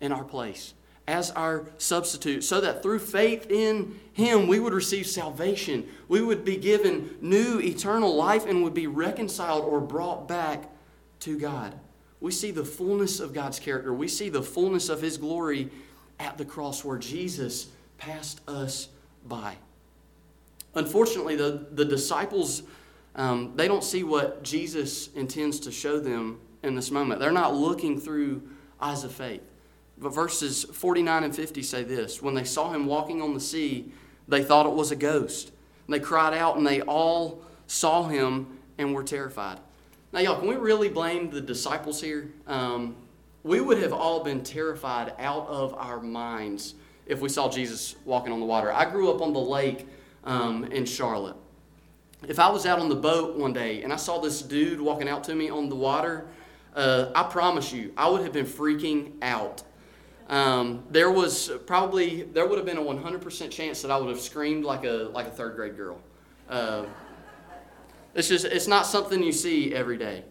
in 0.00 0.10
our 0.10 0.24
place 0.24 0.74
as 1.08 1.30
our 1.32 1.66
substitute, 1.78 2.42
so 2.42 2.60
that 2.60 2.82
through 2.82 2.98
faith 2.98 3.48
in 3.50 3.98
Him 4.12 4.48
we 4.48 4.58
would 4.58 4.72
receive 4.72 5.06
salvation. 5.06 5.88
We 6.08 6.20
would 6.20 6.44
be 6.44 6.56
given 6.56 7.16
new 7.20 7.60
eternal 7.60 8.14
life 8.16 8.44
and 8.44 8.64
would 8.64 8.74
be 8.74 8.88
reconciled 8.88 9.64
or 9.64 9.80
brought 9.80 10.26
back 10.26 10.68
to 11.20 11.38
God. 11.38 11.78
We 12.20 12.32
see 12.32 12.50
the 12.50 12.64
fullness 12.64 13.20
of 13.20 13.32
God's 13.32 13.58
character, 13.58 13.92
we 13.92 14.08
see 14.08 14.28
the 14.28 14.42
fullness 14.42 14.88
of 14.88 15.02
His 15.02 15.16
glory 15.18 15.70
at 16.18 16.38
the 16.38 16.44
cross 16.44 16.84
where 16.84 16.98
Jesus 16.98 17.68
passed 17.98 18.40
us 18.48 18.88
by. 19.26 19.56
Unfortunately, 20.74 21.36
the, 21.36 21.66
the 21.72 21.84
disciples, 21.84 22.62
um, 23.14 23.52
they 23.56 23.66
don't 23.68 23.84
see 23.84 24.04
what 24.04 24.42
Jesus 24.42 25.08
intends 25.14 25.60
to 25.60 25.72
show 25.72 25.98
them 25.98 26.38
in 26.62 26.74
this 26.74 26.90
moment. 26.90 27.20
They're 27.20 27.32
not 27.32 27.54
looking 27.54 27.98
through 27.98 28.42
eyes 28.80 29.04
of 29.04 29.12
faith. 29.12 29.42
But 29.98 30.10
verses 30.10 30.64
49 30.64 31.24
and 31.24 31.34
50 31.34 31.62
say 31.62 31.82
this 31.82 32.20
When 32.20 32.34
they 32.34 32.44
saw 32.44 32.72
him 32.72 32.86
walking 32.86 33.22
on 33.22 33.34
the 33.34 33.40
sea, 33.40 33.92
they 34.28 34.44
thought 34.44 34.66
it 34.66 34.72
was 34.72 34.90
a 34.90 34.96
ghost. 34.96 35.52
And 35.86 35.94
they 35.94 36.00
cried 36.00 36.34
out, 36.34 36.56
and 36.56 36.66
they 36.66 36.82
all 36.82 37.42
saw 37.66 38.08
him 38.08 38.58
and 38.76 38.94
were 38.94 39.04
terrified. 39.04 39.58
Now, 40.16 40.22
y'all, 40.22 40.38
can 40.38 40.48
we 40.48 40.54
really 40.54 40.88
blame 40.88 41.28
the 41.28 41.42
disciples 41.42 42.00
here? 42.00 42.32
Um, 42.46 42.96
we 43.42 43.60
would 43.60 43.76
have 43.82 43.92
all 43.92 44.24
been 44.24 44.42
terrified 44.42 45.12
out 45.18 45.46
of 45.46 45.74
our 45.74 46.00
minds 46.00 46.74
if 47.04 47.20
we 47.20 47.28
saw 47.28 47.50
Jesus 47.50 47.96
walking 48.06 48.32
on 48.32 48.40
the 48.40 48.46
water. 48.46 48.72
I 48.72 48.90
grew 48.90 49.10
up 49.10 49.20
on 49.20 49.34
the 49.34 49.38
lake 49.38 49.86
um, 50.24 50.64
in 50.72 50.86
Charlotte. 50.86 51.36
If 52.26 52.38
I 52.38 52.48
was 52.48 52.64
out 52.64 52.78
on 52.78 52.88
the 52.88 52.96
boat 52.96 53.36
one 53.36 53.52
day 53.52 53.82
and 53.82 53.92
I 53.92 53.96
saw 53.96 54.18
this 54.18 54.40
dude 54.40 54.80
walking 54.80 55.06
out 55.06 55.22
to 55.24 55.34
me 55.34 55.50
on 55.50 55.68
the 55.68 55.76
water, 55.76 56.26
uh, 56.74 57.10
I 57.14 57.24
promise 57.24 57.70
you, 57.70 57.92
I 57.94 58.08
would 58.08 58.22
have 58.22 58.32
been 58.32 58.46
freaking 58.46 59.12
out. 59.20 59.64
Um, 60.30 60.82
there 60.88 61.10
was 61.10 61.50
probably 61.66 62.22
there 62.22 62.46
would 62.46 62.56
have 62.56 62.64
been 62.64 62.78
a 62.78 62.82
100% 62.82 63.50
chance 63.50 63.82
that 63.82 63.90
I 63.90 63.98
would 63.98 64.08
have 64.08 64.20
screamed 64.20 64.64
like 64.64 64.86
a 64.86 65.10
like 65.12 65.26
a 65.26 65.30
third 65.30 65.56
grade 65.56 65.76
girl. 65.76 66.00
Uh, 66.48 66.86
it's 68.16 68.28
just 68.28 68.44
it's 68.46 68.66
not 68.66 68.86
something 68.86 69.22
you 69.22 69.32
see 69.32 69.74
every 69.74 69.98
day. 69.98 70.24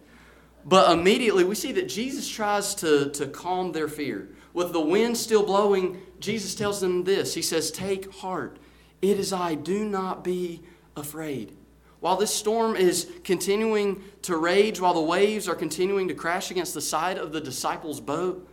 But 0.65 0.91
immediately 0.91 1.43
we 1.43 1.55
see 1.55 1.71
that 1.73 1.87
Jesus 1.87 2.27
tries 2.27 2.73
to, 2.75 3.11
to 3.11 3.27
calm 3.27 3.71
their 3.71 3.87
fear. 3.87 4.29
With 4.53 4.73
the 4.73 4.81
wind 4.81 5.15
still 5.15 5.45
blowing, 5.45 6.01
Jesus 6.19 6.55
tells 6.55 6.81
them 6.81 7.03
this. 7.03 7.35
He 7.35 7.43
says, 7.43 7.69
Take 7.69 8.11
heart. 8.15 8.57
It 9.01 9.19
is 9.19 9.31
I. 9.31 9.53
Do 9.53 9.85
not 9.85 10.23
be 10.23 10.63
afraid. 10.97 11.55
While 11.99 12.17
this 12.17 12.33
storm 12.33 12.75
is 12.75 13.11
continuing 13.23 14.03
to 14.23 14.37
rage, 14.37 14.79
while 14.79 14.93
the 14.93 15.01
waves 15.01 15.47
are 15.47 15.55
continuing 15.55 16.07
to 16.07 16.13
crash 16.13 16.51
against 16.51 16.73
the 16.73 16.81
side 16.81 17.17
of 17.17 17.31
the 17.31 17.41
disciples' 17.41 17.99
boat 17.99 18.47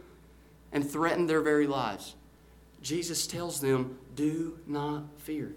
and 0.73 0.88
threaten 0.88 1.27
their 1.27 1.40
very 1.40 1.66
lives, 1.66 2.14
Jesus 2.83 3.27
tells 3.27 3.61
them, 3.61 3.99
Do 4.14 4.59
not 4.66 5.05
fear. 5.18 5.55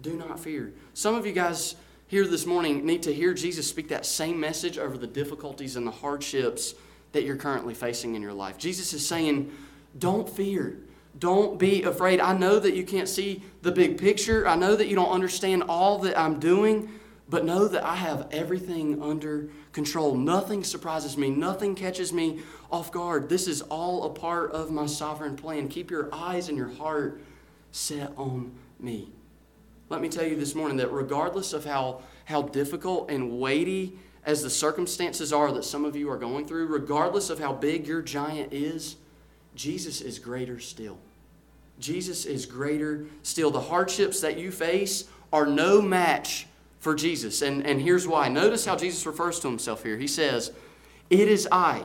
Do 0.00 0.16
not 0.16 0.40
fear. 0.40 0.72
Some 0.94 1.14
of 1.14 1.26
you 1.26 1.32
guys 1.32 1.76
here 2.12 2.26
this 2.26 2.44
morning 2.44 2.84
need 2.84 3.02
to 3.04 3.10
hear 3.10 3.32
Jesus 3.32 3.66
speak 3.66 3.88
that 3.88 4.04
same 4.04 4.38
message 4.38 4.76
over 4.76 4.98
the 4.98 5.06
difficulties 5.06 5.76
and 5.76 5.86
the 5.86 5.90
hardships 5.90 6.74
that 7.12 7.24
you're 7.24 7.36
currently 7.36 7.72
facing 7.72 8.14
in 8.14 8.20
your 8.20 8.34
life. 8.34 8.58
Jesus 8.58 8.92
is 8.92 9.08
saying, 9.08 9.50
Don't 9.98 10.28
fear. 10.28 10.76
Don't 11.18 11.58
be 11.58 11.84
afraid. 11.84 12.20
I 12.20 12.36
know 12.36 12.58
that 12.58 12.74
you 12.74 12.84
can't 12.84 13.08
see 13.08 13.42
the 13.62 13.72
big 13.72 13.96
picture. 13.96 14.46
I 14.46 14.56
know 14.56 14.76
that 14.76 14.88
you 14.88 14.94
don't 14.94 15.10
understand 15.10 15.62
all 15.70 16.00
that 16.00 16.18
I'm 16.18 16.38
doing, 16.38 16.90
but 17.30 17.46
know 17.46 17.66
that 17.66 17.82
I 17.82 17.96
have 17.96 18.28
everything 18.30 19.02
under 19.02 19.48
control. 19.72 20.14
Nothing 20.14 20.64
surprises 20.64 21.16
me, 21.16 21.30
nothing 21.30 21.74
catches 21.74 22.12
me 22.12 22.40
off 22.70 22.92
guard. 22.92 23.30
This 23.30 23.48
is 23.48 23.62
all 23.62 24.04
a 24.04 24.10
part 24.10 24.52
of 24.52 24.70
my 24.70 24.84
sovereign 24.84 25.34
plan. 25.34 25.66
Keep 25.66 25.90
your 25.90 26.14
eyes 26.14 26.50
and 26.50 26.58
your 26.58 26.74
heart 26.74 27.22
set 27.70 28.12
on 28.18 28.52
me. 28.78 29.12
Let 29.92 30.00
me 30.00 30.08
tell 30.08 30.26
you 30.26 30.36
this 30.36 30.54
morning 30.54 30.78
that 30.78 30.90
regardless 30.90 31.52
of 31.52 31.66
how, 31.66 32.00
how 32.24 32.40
difficult 32.40 33.10
and 33.10 33.38
weighty 33.38 33.98
as 34.24 34.42
the 34.42 34.48
circumstances 34.48 35.34
are 35.34 35.52
that 35.52 35.64
some 35.64 35.84
of 35.84 35.94
you 35.94 36.10
are 36.10 36.16
going 36.16 36.46
through, 36.46 36.68
regardless 36.68 37.28
of 37.28 37.38
how 37.38 37.52
big 37.52 37.86
your 37.86 38.00
giant 38.00 38.54
is, 38.54 38.96
Jesus 39.54 40.00
is 40.00 40.18
greater 40.18 40.58
still. 40.58 40.96
Jesus 41.78 42.24
is 42.24 42.46
greater 42.46 43.04
still. 43.22 43.50
The 43.50 43.60
hardships 43.60 44.22
that 44.22 44.38
you 44.38 44.50
face 44.50 45.04
are 45.30 45.44
no 45.44 45.82
match 45.82 46.46
for 46.78 46.94
Jesus. 46.94 47.42
And, 47.42 47.66
and 47.66 47.78
here's 47.78 48.08
why. 48.08 48.28
Notice 48.28 48.64
how 48.64 48.76
Jesus 48.76 49.04
refers 49.04 49.40
to 49.40 49.48
himself 49.48 49.82
here. 49.82 49.98
He 49.98 50.06
says, 50.06 50.52
It 51.10 51.28
is 51.28 51.46
I. 51.52 51.84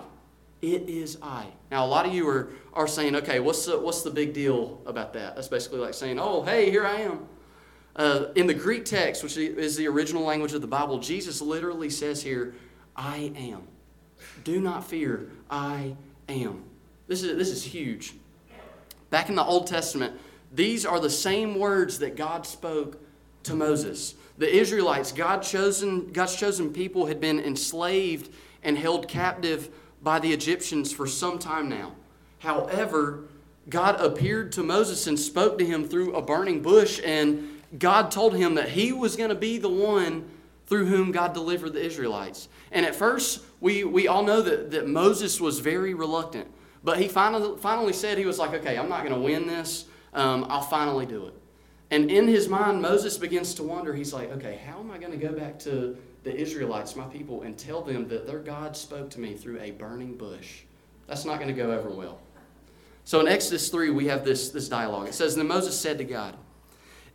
It 0.62 0.88
is 0.88 1.18
I. 1.22 1.48
Now, 1.70 1.86
a 1.86 1.88
lot 1.88 2.06
of 2.06 2.14
you 2.14 2.26
are, 2.30 2.52
are 2.72 2.88
saying, 2.88 3.18
okay, 3.18 3.42
what's 3.42 3.66
the, 3.66 3.78
what's 3.78 4.02
the 4.02 4.12
big 4.12 4.34
deal 4.34 4.82
about 4.86 5.12
that? 5.14 5.36
That's 5.36 5.50
basically 5.50 5.80
like 5.80 5.94
saying, 5.94 6.20
oh, 6.20 6.42
hey, 6.44 6.72
here 6.72 6.86
I 6.86 7.02
am. 7.02 7.28
Uh, 7.98 8.28
in 8.36 8.46
the 8.46 8.54
Greek 8.54 8.86
text, 8.86 9.24
which 9.24 9.38
is 9.38 9.76
the 9.76 9.88
original 9.88 10.24
language 10.24 10.54
of 10.54 10.62
the 10.62 10.68
Bible, 10.68 11.00
Jesus 11.00 11.42
literally 11.42 11.90
says 11.90 12.22
here, 12.22 12.54
I 12.96 13.32
am. 13.36 13.64
Do 14.44 14.60
not 14.60 14.86
fear, 14.86 15.32
I 15.50 15.96
am. 16.30 16.64
This 17.08 17.24
is, 17.24 17.36
this 17.38 17.50
is 17.50 17.64
huge. 17.64 18.14
Back 19.10 19.30
in 19.30 19.36
the 19.36 19.44
Old 19.44 19.66
Testament, 19.66 20.20
these 20.54 20.86
are 20.86 21.00
the 21.00 21.10
same 21.10 21.58
words 21.58 22.00
that 22.00 22.16
God 22.16 22.46
spoke 22.46 23.00
to 23.44 23.56
Moses. 23.56 24.14
The 24.38 24.54
Israelites, 24.54 25.12
God 25.12 25.42
chosen, 25.42 26.12
God's 26.12 26.36
chosen 26.36 26.72
people, 26.72 27.08
had 27.08 27.20
been 27.20 27.40
enslaved 27.40 28.32
and 28.62 28.78
held 28.78 29.08
captive 29.08 29.70
by 30.04 30.20
the 30.20 30.32
Egyptians 30.32 30.92
for 30.92 31.08
some 31.08 31.40
time 31.40 31.68
now. 31.68 31.94
However, 32.40 33.24
God 33.70 34.00
appeared 34.00 34.52
to 34.54 34.64
Moses 34.64 35.08
and 35.08 35.20
spoke 35.20 35.58
to 35.58 35.66
him 35.66 35.88
through 35.88 36.14
a 36.14 36.22
burning 36.22 36.62
bush, 36.62 37.02
and 37.04 37.57
God 37.78 38.12
told 38.12 38.36
him 38.36 38.56
that 38.56 38.70
he 38.70 38.92
was 38.92 39.16
going 39.16 39.30
to 39.30 39.36
be 39.36 39.58
the 39.58 39.70
one 39.70 40.30
through 40.68 40.86
whom 40.86 41.12
God 41.12 41.34
delivered 41.34 41.74
the 41.74 41.84
Israelites. 41.84 42.50
And 42.72 42.86
at 42.86 42.96
first, 42.96 43.44
we, 43.60 43.84
we 43.84 44.08
all 44.08 44.24
know 44.24 44.42
that, 44.42 44.72
that 44.72 44.88
Moses 44.88 45.40
was 45.40 45.60
very 45.60 45.94
reluctant. 45.94 46.48
But 46.84 47.00
he 47.00 47.08
finally, 47.08 47.58
finally 47.58 47.94
said, 47.94 48.18
he 48.18 48.26
was 48.26 48.38
like, 48.38 48.54
okay, 48.54 48.78
I'm 48.78 48.90
not 48.90 49.02
going 49.02 49.14
to 49.14 49.20
win 49.20 49.48
this. 49.48 49.86
Um, 50.14 50.46
I'll 50.50 50.62
finally 50.62 51.06
do 51.06 51.26
it. 51.26 51.34
And 51.90 52.12
in 52.12 52.28
his 52.28 52.50
mind, 52.50 52.82
Moses 52.82 53.18
begins 53.18 53.54
to 53.56 53.64
wonder. 53.64 53.94
He's 53.94 54.14
like, 54.14 54.32
okay, 54.34 54.60
how 54.66 54.80
am 54.80 54.92
I 54.92 54.98
going 54.98 55.12
to 55.12 55.18
go 55.18 55.32
back 55.32 55.58
to 55.60 55.98
the 56.24 56.36
Israelites, 56.36 56.96
my 56.96 57.06
people, 57.06 57.44
and 57.44 57.58
tell 57.58 57.82
them 57.82 58.08
that 58.10 58.28
their 58.28 58.40
God 58.40 58.76
spoke 58.76 59.10
to 59.12 59.20
me 59.20 59.36
through 59.36 59.62
a 59.62 59.72
burning 59.72 60.18
bush? 60.18 60.62
That's 61.08 61.24
not 61.24 61.40
going 61.40 61.48
to 61.48 61.54
go 61.54 61.72
over 61.72 61.90
well. 61.90 62.20
So 63.06 63.22
in 63.22 63.28
Exodus 63.30 63.70
3, 63.70 63.90
we 63.92 64.08
have 64.08 64.26
this, 64.26 64.50
this 64.50 64.68
dialogue. 64.68 65.08
It 65.08 65.14
says, 65.14 65.38
Then 65.38 65.48
Moses 65.48 65.80
said 65.80 65.98
to 66.00 66.04
God, 66.04 66.36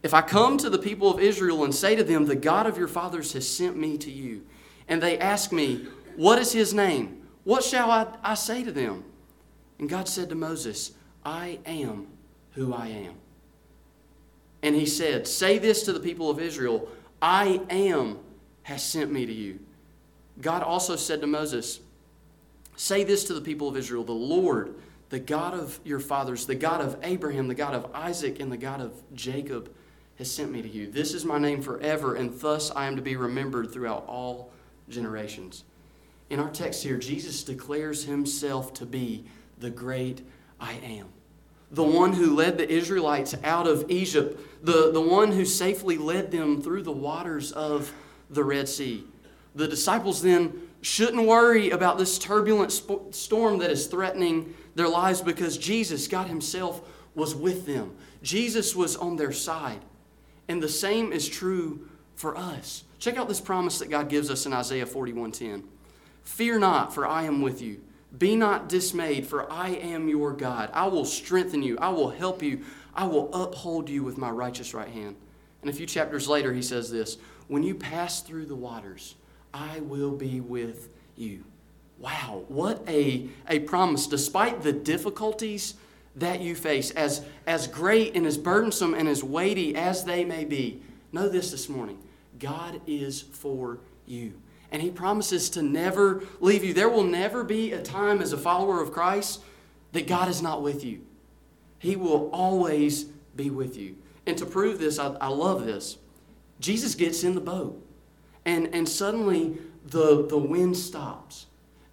If 0.03 0.15
I 0.15 0.21
come 0.21 0.59
to 0.59 0.69
the 0.69 0.79
people 0.79 1.11
of 1.13 1.21
Israel 1.21 1.65
and 1.65 1.75
say 1.75 1.95
to 1.95 2.03
them, 2.03 2.27
The 2.27 2.35
God 2.35 2.67
of 2.67 2.77
your 2.77 2.89
fathers 2.89 3.33
has 3.35 3.49
sent 3.49 3.77
me 3.77 3.97
to 3.99 4.11
you, 4.11 4.45
and 4.89 5.03
they 5.03 5.19
ask 5.19 5.53
me, 5.53 5.87
What 6.17 6.39
is 6.39 6.53
his 6.53 6.75
name? 6.75 7.23
What 7.45 7.65
shall 7.65 7.91
I, 7.91 8.07
I 8.23 8.35
say 8.35 8.65
to 8.65 8.73
them? 8.73 9.05
And 9.79 9.89
God 9.89 10.09
said 10.09 10.29
to 10.29 10.35
Moses, 10.35 10.93
I 11.25 11.59
am 11.67 12.09
who 12.53 12.73
I 12.73 12.89
am. 12.89 13.15
And 14.63 14.75
he 14.75 14.87
said, 14.87 15.27
Say 15.27 15.59
this 15.59 15.83
to 15.85 15.93
the 15.93 16.01
people 16.01 16.31
of 16.31 16.41
Israel 16.41 16.89
I 17.21 17.61
am 17.71 18.19
has 18.65 18.85
sent 18.85 19.13
me 19.13 19.27
to 19.27 19.33
you. 19.33 19.61
God 20.41 20.63
also 20.63 20.97
said 20.97 21.21
to 21.21 21.27
Moses, 21.27 21.81
Say 22.77 23.05
this 23.05 23.25
to 23.25 23.35
the 23.35 23.41
people 23.41 23.69
of 23.69 23.77
Israel 23.77 24.05
The 24.05 24.13
Lord, 24.13 24.75
the 25.11 25.21
God 25.21 25.55
of 25.55 25.79
your 25.85 26.01
fathers, 26.01 26.47
the 26.47 26.55
God 26.55 26.81
of 26.81 26.97
Abraham, 27.03 27.49
the 27.49 27.55
God 27.55 27.75
of 27.75 27.91
Isaac, 27.95 28.41
and 28.41 28.51
the 28.51 28.57
God 28.57 28.81
of 28.81 28.93
Jacob, 29.15 29.73
has 30.19 30.31
sent 30.31 30.53
me 30.53 30.63
to 30.63 30.69
you. 30.69 30.91
This 30.91 31.15
is 31.15 31.25
my 31.25 31.39
name 31.39 31.63
forever, 31.63 32.15
and 32.15 32.39
thus 32.41 32.71
I 32.71 32.87
am 32.87 32.97
to 32.97 33.03
be 33.03 33.17
remembered 33.17 33.73
throughout 33.73 34.05
all 34.07 34.53
generations. 34.89 35.65
In 36.31 36.39
our 36.39 36.51
text 36.51 36.83
here, 36.83 36.97
Jesus 36.99 37.45
declares 37.45 38.05
himself 38.05 38.73
to 38.75 38.87
be 38.87 39.25
the 39.59 39.71
great 39.71 40.23
I 40.61 40.73
am. 40.75 41.09
the 41.73 41.83
one 41.83 42.13
who 42.13 42.35
led 42.35 42.59
the 42.59 42.71
Israelites 42.71 43.35
out 43.43 43.67
of 43.67 43.91
Egypt, 43.91 44.39
the, 44.63 44.93
the 44.93 45.01
one 45.01 45.33
who 45.33 45.45
safely 45.45 45.97
led 45.97 46.31
them 46.31 46.61
through 46.61 46.83
the 46.83 46.93
waters 46.93 47.51
of 47.53 47.93
the 48.29 48.45
Red 48.45 48.69
Sea. 48.69 49.05
The 49.55 49.67
disciples 49.67 50.23
then 50.23 50.69
shouldn't 50.83 51.27
worry 51.27 51.71
about 51.71 51.97
this 51.97 52.19
turbulent 52.19 52.73
sp- 52.77 53.13
storm 53.13 53.59
that 53.59 53.71
is 53.71 53.87
threatening 53.87 54.55
their 54.75 54.89
lives 54.89 55.23
because 55.23 55.57
Jesus, 55.57 56.09
God 56.09 56.27
Himself, 56.27 56.83
was 57.15 57.35
with 57.35 57.67
them. 57.67 57.97
Jesus 58.23 58.77
was 58.77 58.97
on 58.97 59.17
their 59.17 59.33
side. 59.33 59.81
And 60.53 60.63
the 60.63 60.69
same 60.69 61.15
is 61.15 61.31
true 61.31 61.89
for 62.15 62.37
us. 62.37 62.85
Check 62.99 63.17
out 63.17 63.27
this 63.27 63.41
promise 63.41 63.79
that 63.79 63.89
God 63.89 64.11
gives 64.11 64.31
us 64.31 64.45
in 64.45 64.53
Isaiah 64.53 64.85
41:10. 64.85 65.65
Fear 66.25 66.59
not, 66.59 66.93
for 66.93 67.07
I 67.07 67.23
am 67.23 67.41
with 67.41 67.63
you. 67.63 67.81
Be 68.19 68.37
not 68.37 68.69
dismayed, 68.69 69.27
for 69.27 69.51
I 69.51 69.71
am 69.71 70.11
your 70.11 70.35
God. 70.35 70.69
I 70.75 70.89
will 70.89 71.07
strengthen 71.07 71.63
you. 71.63 71.79
I 71.79 71.89
will 71.89 72.11
help 72.11 72.43
you. 72.43 72.67
I 72.95 73.07
will 73.07 73.33
uphold 73.33 73.89
you 73.89 74.03
with 74.03 74.19
my 74.19 74.29
righteous 74.29 74.75
right 74.75 74.91
hand. 74.91 75.17
And 75.63 75.71
a 75.71 75.73
few 75.73 75.87
chapters 75.87 76.29
later, 76.29 76.53
he 76.53 76.61
says 76.61 76.91
this 76.91 77.17
When 77.49 77.63
you 77.63 77.75
pass 77.75 78.21
through 78.21 78.45
the 78.45 78.55
waters, 78.55 79.15
I 79.55 79.81
will 79.81 80.13
be 80.13 80.43
with 80.43 80.91
you. 81.17 81.45
Wow, 81.99 82.45
what 82.49 82.87
a, 82.87 83.27
a 83.49 83.61
promise. 83.61 84.07
Despite 84.07 84.61
the 84.61 84.73
difficulties 84.75 85.77
that 86.17 86.41
you 86.41 86.55
face, 86.55 86.91
as, 86.91 87.25
as 87.47 87.67
great 87.67 88.15
and 88.17 88.27
as 88.27 88.37
burdensome 88.37 88.95
and 88.95 89.09
as 89.09 89.25
weighty 89.25 89.75
as 89.75 90.05
they 90.05 90.25
may 90.25 90.45
be, 90.45 90.83
know 91.11 91.29
this 91.29 91.51
this 91.51 91.69
morning 91.69 91.99
God 92.39 92.81
is 92.87 93.21
for 93.21 93.79
you 94.07 94.35
and 94.73 94.81
He 94.81 94.91
promises 94.91 95.51
to 95.51 95.63
never 95.63 96.25
leave 96.41 96.65
you. 96.65 96.73
There 96.73 96.89
will 96.89 97.05
never 97.05 97.45
be 97.45 97.73
a 97.73 97.83
time 97.83 98.23
as 98.23 98.33
a 98.33 98.39
follower 98.39 98.83
of 98.83 98.91
Christ 98.91 99.43
that 99.93 100.07
God 100.07 100.29
is 100.29 100.43
not 100.43 100.63
with 100.63 100.83
you. 100.83 101.03
He 101.79 101.95
will 101.95 102.31
always 102.31 103.05
be 103.37 103.51
with 103.51 103.77
you. 103.77 103.97
And 104.27 104.37
to 104.39 104.47
prove 104.47 104.79
this, 104.79 104.99
I, 104.99 105.09
I 105.21 105.29
love 105.29 105.67
this. 105.67 105.99
Jesus 106.59 106.95
gets 106.95 107.23
in 107.23 107.35
the 107.35 107.41
boat, 107.41 107.85
and, 108.47 108.69
and 108.75 108.89
suddenly 108.89 109.59
the, 109.85 110.27
the 110.27 110.39
wind 110.39 110.77
stops. 110.77 111.47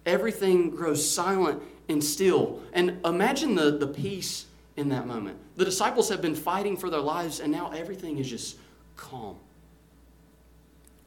Everything 0.06 0.70
grows 0.70 1.06
silent 1.06 1.62
and 1.90 2.02
still. 2.02 2.60
And 2.72 2.98
imagine 3.04 3.54
the, 3.54 3.72
the 3.72 3.86
peace 3.86 4.46
in 4.76 4.88
that 4.90 5.06
moment. 5.06 5.36
The 5.56 5.64
disciples 5.64 6.08
have 6.08 6.22
been 6.22 6.34
fighting 6.34 6.76
for 6.76 6.88
their 6.88 7.00
lives, 7.00 7.40
and 7.40 7.52
now 7.52 7.70
everything 7.70 8.18
is 8.18 8.30
just 8.30 8.56
calm. 8.96 9.36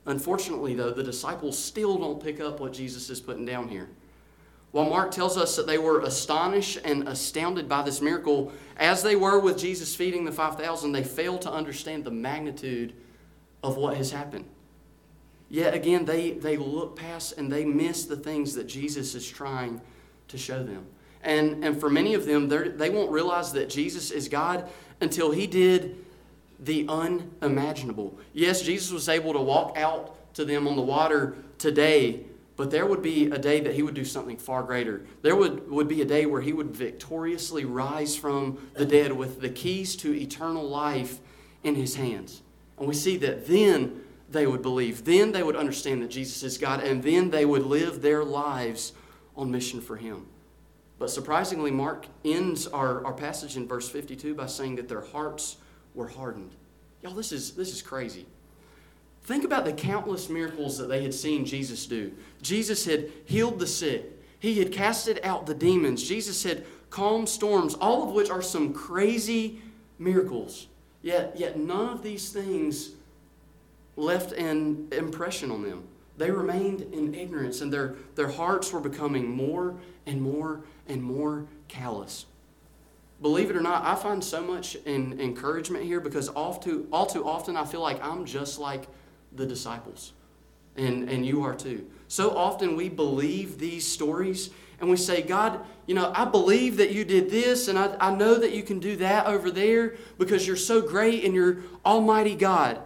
Unfortunately, 0.06 0.74
though, 0.76 0.91
the 0.91 1.04
disciples 1.04 1.58
still 1.58 1.98
don't 1.98 2.22
pick 2.22 2.41
up 2.41 2.60
what 2.60 2.74
Jesus 2.74 3.10
is 3.10 3.22
putting 3.22 3.46
down 3.46 3.69
here. 3.69 3.89
While 4.72 4.89
Mark 4.89 5.12
tells 5.12 5.38
us 5.38 5.56
that 5.56 5.67
they 5.67 5.78
were 5.78 6.02
astonished 6.02 6.80
and 6.84 7.08
astounded 7.08 7.69
by 7.69 7.84
this 7.84 8.02
miracle, 8.02 8.52
as 8.76 9.04
they 9.04 9.15
were 9.15 9.39
with 9.39 9.58
Jesus 9.58 9.96
feeding 9.96 10.26
the 10.26 10.32
5,000, 10.32 10.91
they 10.91 11.04
fail 11.04 11.38
to 11.39 11.52
understand 11.52 12.04
the 12.04 12.12
magnitude 12.12 12.93
of 13.63 13.78
what 13.78 13.96
has 13.96 14.12
happened. 14.12 14.46
Yet 15.48 15.76
again, 15.76 16.06
they, 16.06 16.32
they 16.32 16.58
look 16.58 16.96
past 16.96 17.38
and 17.38 17.52
they 17.52 17.63
miss 17.63 18.06
the 18.06 18.17
things 18.17 18.56
that 18.56 18.65
Jesus 18.65 19.13
is 19.13 19.30
trying 19.30 19.80
to 20.30 20.38
show 20.38 20.64
them. 20.64 20.86
And, 21.22 21.64
and 21.64 21.80
for 21.80 21.90
many 21.90 22.16
of 22.16 22.26
them, 22.26 22.50
they 22.50 22.90
won't 22.90 23.12
realize 23.12 23.54
that 23.54 23.70
Jesus 23.70 24.12
is 24.12 24.28
God 24.28 24.70
until 25.00 25.32
He 25.32 25.48
did 25.48 26.04
the 26.64 26.86
unimaginable. 26.88 28.18
Yes, 28.34 28.62
Jesus 28.62 28.92
was 28.92 29.10
able 29.10 29.34
to 29.34 29.42
walk 29.42 29.78
out 29.78 30.34
to 30.36 30.46
them 30.46 30.68
on 30.68 30.76
the 30.76 30.82
water 30.82 31.36
today, 31.58 32.26
but 32.56 32.72
there 32.72 32.86
would 32.86 33.02
be 33.02 33.26
a 33.28 33.38
day 33.38 33.60
that 33.60 33.74
he 33.74 33.84
would 33.84 33.94
do 33.94 34.06
something 34.06 34.38
far 34.38 34.64
greater. 34.64 35.06
There 35.22 35.36
would, 35.36 35.70
would 35.70 35.88
be 35.88 36.02
a 36.02 36.06
day 36.06 36.26
where 36.26 36.42
he 36.42 36.54
would 36.54 36.76
victoriously 36.76 37.66
rise 37.66 38.16
from 38.16 38.70
the 38.76 38.86
dead 38.86 39.12
with 39.12 39.42
the 39.42 39.50
keys 39.50 39.96
to 39.98 40.14
eternal 40.14 40.68
life 40.68 41.20
in 41.64 41.76
his 41.76 41.96
hands. 41.96 42.42
And 42.78 42.88
we 42.88 42.94
see 42.94 43.18
that 43.18 43.48
then 43.48 44.02
they 44.30 44.48
would 44.48 44.62
believe. 44.62 45.04
Then 45.04 45.32
they 45.32 45.44
would 45.44 45.56
understand 45.56 46.02
that 46.02 46.10
Jesus 46.10 46.44
is 46.44 46.58
God, 46.58 46.82
and 46.82 47.04
then 47.04 47.30
they 47.30 47.46
would 47.46 47.64
live 47.64 48.02
their 48.02 48.24
lives 48.24 48.94
on 49.36 49.52
mission 49.52 49.82
for 49.82 49.96
him. 49.96 50.26
But 51.00 51.10
surprisingly, 51.10 51.72
Mark 51.72 52.06
ends 52.24 52.67
our, 52.67 53.06
our 53.06 53.13
passage 53.13 53.58
in 53.58 53.67
verse 53.67 53.89
52 53.89 54.36
by 54.36 54.46
saying 54.46 54.76
that 54.78 54.88
their 54.88 55.02
hearts 55.02 55.58
were 55.96 56.08
hardened. 56.08 56.52
Y'all, 57.02 57.13
this 57.13 57.32
is, 57.32 57.52
this 57.52 57.74
is 57.74 57.82
crazy. 57.82 58.26
Think 59.24 59.43
about 59.43 59.65
the 59.65 59.74
countless 59.74 60.30
miracles 60.30 60.78
that 60.78 60.89
they 60.89 61.02
had 61.02 61.13
seen 61.13 61.46
Jesus 61.46 61.86
do. 61.86 62.12
Jesus 62.41 62.86
had 62.86 63.10
healed 63.26 63.60
the 63.60 63.67
sick, 63.67 64.06
he 64.39 64.60
had 64.60 64.72
casted 64.72 65.19
out 65.24 65.46
the 65.46 65.54
demons, 65.54 66.04
Jesus 66.04 66.43
had 66.43 66.65
calmed 66.89 67.30
storms, 67.30 67.74
all 67.76 68.04
of 68.04 68.13
which 68.13 68.30
are 68.30 68.41
some 68.41 68.74
crazy 68.74 69.62
miracles. 69.98 70.67
Yet, 71.02 71.36
yet 71.38 71.58
none 71.58 71.89
of 71.89 72.04
these 72.04 72.30
things 72.32 72.91
left 73.96 74.32
an 74.32 74.88
impression 74.91 75.52
on 75.52 75.63
them. 75.63 75.84
They 76.17 76.30
remained 76.30 76.82
in 76.93 77.13
ignorance, 77.13 77.62
and 77.62 77.73
their, 77.73 77.95
their 78.15 78.30
hearts 78.30 78.71
were 78.71 78.80
becoming 78.80 79.30
more 79.30 79.76
and 80.06 80.21
more 80.21 80.62
and 80.88 81.02
more 81.04 81.47
callous 81.67 82.26
believe 83.23 83.49
it 83.49 83.56
or 83.56 83.62
not, 83.62 83.84
I 83.86 83.95
find 83.95 84.23
so 84.23 84.43
much 84.43 84.76
in, 84.86 85.19
encouragement 85.19 85.86
here 85.86 85.99
because 85.99 86.28
all 86.28 86.56
too, 86.56 86.88
all 86.91 87.08
too 87.08 87.26
often 87.26 87.58
I 87.58 87.65
feel 87.65 87.82
like 87.82 88.04
I'm 88.04 88.26
just 88.26 88.60
like 88.60 88.86
the 89.32 89.47
disciples. 89.47 90.12
And, 90.76 91.10
and 91.10 91.26
you 91.26 91.43
are 91.43 91.56
too. 91.56 91.89
So 92.08 92.36
often 92.36 92.76
we 92.76 92.89
believe 92.89 93.58
these 93.58 93.88
stories 93.88 94.49
and 94.80 94.89
we 94.89 94.97
say, 94.97 95.21
God, 95.21 95.62
you 95.86 95.95
know, 95.95 96.12
I 96.13 96.26
believe 96.26 96.78
that 96.78 96.91
you 96.91 97.06
did 97.06 97.30
this 97.30 97.67
and 97.67 97.80
I, 97.80 97.95
I 97.99 98.13
know 98.13 98.36
that 98.36 98.52
you 98.52 98.62
can 98.62 98.80
do 98.80 98.97
that 98.97 99.26
over 99.26 99.49
there 99.49 99.95
because 100.17 100.45
you're 100.45 100.56
so 100.56 100.82
great 100.82 101.23
and 101.23 101.34
you're 101.34 101.60
Almighty 101.86 102.36
God. 102.36 102.80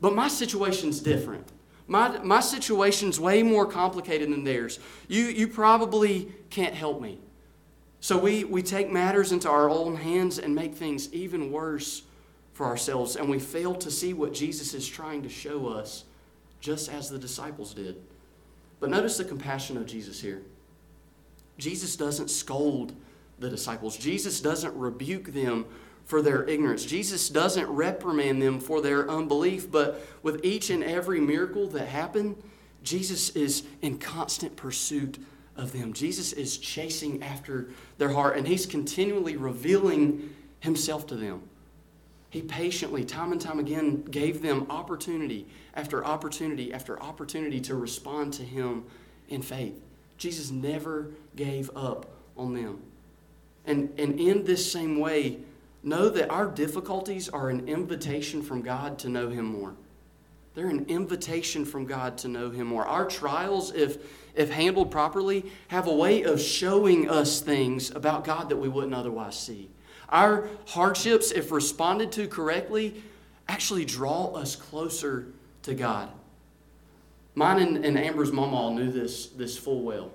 But 0.00 0.14
my 0.14 0.28
situation's 0.28 1.00
different. 1.00 1.46
My, 1.88 2.18
my 2.18 2.40
situation's 2.40 3.20
way 3.20 3.42
more 3.42 3.66
complicated 3.66 4.30
than 4.30 4.44
theirs. 4.44 4.80
You, 5.08 5.24
you 5.24 5.46
probably 5.46 6.32
can't 6.50 6.74
help 6.74 7.00
me. 7.00 7.18
So 8.00 8.18
we, 8.18 8.44
we 8.44 8.62
take 8.62 8.90
matters 8.90 9.32
into 9.32 9.48
our 9.48 9.70
own 9.70 9.96
hands 9.96 10.38
and 10.38 10.54
make 10.54 10.74
things 10.74 11.12
even 11.12 11.50
worse 11.50 12.02
for 12.52 12.66
ourselves, 12.66 13.16
and 13.16 13.28
we 13.28 13.38
fail 13.38 13.74
to 13.74 13.90
see 13.90 14.14
what 14.14 14.32
Jesus 14.32 14.72
is 14.72 14.88
trying 14.88 15.22
to 15.22 15.28
show 15.28 15.66
us, 15.66 16.04
just 16.60 16.90
as 16.90 17.10
the 17.10 17.18
disciples 17.18 17.74
did. 17.74 17.96
But 18.80 18.90
notice 18.90 19.18
the 19.18 19.24
compassion 19.24 19.76
of 19.76 19.86
Jesus 19.86 20.20
here. 20.20 20.42
Jesus 21.58 21.96
doesn't 21.96 22.30
scold 22.30 22.94
the 23.38 23.50
disciples, 23.50 23.96
Jesus 23.96 24.40
doesn't 24.40 24.74
rebuke 24.74 25.34
them 25.34 25.66
for 26.06 26.22
their 26.22 26.44
ignorance. 26.44 26.84
Jesus 26.84 27.28
doesn't 27.28 27.66
reprimand 27.66 28.40
them 28.40 28.60
for 28.60 28.80
their 28.80 29.10
unbelief, 29.10 29.70
but 29.70 30.00
with 30.22 30.44
each 30.44 30.70
and 30.70 30.82
every 30.82 31.20
miracle 31.20 31.66
that 31.68 31.88
happened, 31.88 32.40
Jesus 32.82 33.30
is 33.30 33.64
in 33.82 33.98
constant 33.98 34.56
pursuit 34.56 35.18
of 35.56 35.72
them. 35.72 35.92
Jesus 35.92 36.32
is 36.32 36.58
chasing 36.58 37.22
after 37.22 37.68
their 37.98 38.10
heart, 38.10 38.38
and 38.38 38.46
He's 38.46 38.66
continually 38.66 39.36
revealing 39.36 40.34
Himself 40.60 41.08
to 41.08 41.16
them. 41.16 41.42
He 42.30 42.42
patiently, 42.42 43.04
time 43.04 43.32
and 43.32 43.40
time 43.40 43.58
again, 43.58 44.02
gave 44.02 44.42
them 44.42 44.66
opportunity 44.70 45.46
after 45.74 46.04
opportunity 46.04 46.72
after 46.72 47.02
opportunity 47.02 47.60
to 47.62 47.74
respond 47.74 48.32
to 48.34 48.44
Him 48.44 48.84
in 49.28 49.42
faith. 49.42 49.74
Jesus 50.18 50.52
never 50.52 51.08
gave 51.34 51.70
up 51.74 52.06
on 52.36 52.54
them. 52.54 52.80
And, 53.66 53.92
and 53.98 54.20
in 54.20 54.44
this 54.44 54.70
same 54.70 55.00
way, 55.00 55.38
know 55.86 56.08
that 56.08 56.28
our 56.30 56.46
difficulties 56.46 57.28
are 57.28 57.48
an 57.48 57.68
invitation 57.68 58.42
from 58.42 58.60
God 58.60 58.98
to 58.98 59.08
know 59.08 59.30
Him 59.30 59.46
more. 59.46 59.74
They're 60.54 60.68
an 60.68 60.86
invitation 60.88 61.64
from 61.64 61.86
God 61.86 62.18
to 62.18 62.28
know 62.28 62.50
Him 62.50 62.66
more. 62.66 62.84
Our 62.84 63.06
trials, 63.06 63.72
if 63.72 63.98
if 64.36 64.50
handled 64.50 64.90
properly, 64.90 65.50
have 65.68 65.86
a 65.86 65.94
way 65.94 66.22
of 66.22 66.40
showing 66.40 67.08
us 67.08 67.40
things 67.40 67.90
about 67.90 68.24
God 68.24 68.50
that 68.50 68.56
we 68.56 68.68
wouldn't 68.68 68.94
otherwise 68.94 69.38
see. 69.38 69.70
Our 70.10 70.48
hardships, 70.66 71.32
if 71.32 71.50
responded 71.50 72.12
to 72.12 72.28
correctly, 72.28 73.02
actually 73.48 73.86
draw 73.86 74.26
us 74.34 74.54
closer 74.54 75.28
to 75.62 75.74
God. 75.74 76.10
Mine 77.34 77.60
and, 77.60 77.84
and 77.84 77.98
Amber's 77.98 78.30
mama 78.30 78.74
knew 78.74 78.92
this, 78.92 79.26
this 79.28 79.56
full 79.56 79.82
well. 79.82 80.10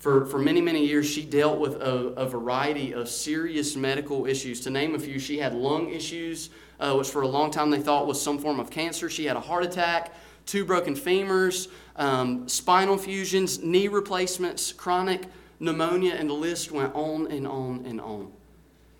For, 0.00 0.24
for 0.24 0.38
many, 0.38 0.62
many 0.62 0.86
years, 0.86 1.08
she 1.08 1.22
dealt 1.22 1.58
with 1.58 1.74
a, 1.74 2.14
a 2.16 2.26
variety 2.26 2.94
of 2.94 3.08
serious 3.08 3.76
medical 3.76 4.26
issues. 4.26 4.60
To 4.62 4.70
name 4.70 4.94
a 4.94 4.98
few, 4.98 5.18
she 5.18 5.38
had 5.38 5.54
lung 5.54 5.90
issues, 5.90 6.48
uh, 6.80 6.94
which 6.94 7.08
for 7.10 7.20
a 7.20 7.28
long 7.28 7.50
time 7.50 7.70
they 7.70 7.80
thought 7.80 8.06
was 8.06 8.20
some 8.20 8.38
form 8.38 8.58
of 8.58 8.70
cancer. 8.70 9.10
She 9.10 9.26
had 9.26 9.36
a 9.36 9.40
heart 9.40 9.62
attack 9.62 10.14
two 10.46 10.64
broken 10.64 10.94
femurs, 10.94 11.68
um, 11.96 12.48
spinal 12.48 12.96
fusions, 12.96 13.62
knee 13.62 13.88
replacements, 13.88 14.72
chronic 14.72 15.26
pneumonia, 15.60 16.14
and 16.14 16.28
the 16.28 16.34
list 16.34 16.72
went 16.72 16.94
on 16.94 17.30
and 17.30 17.46
on 17.46 17.84
and 17.86 18.00
on. 18.00 18.32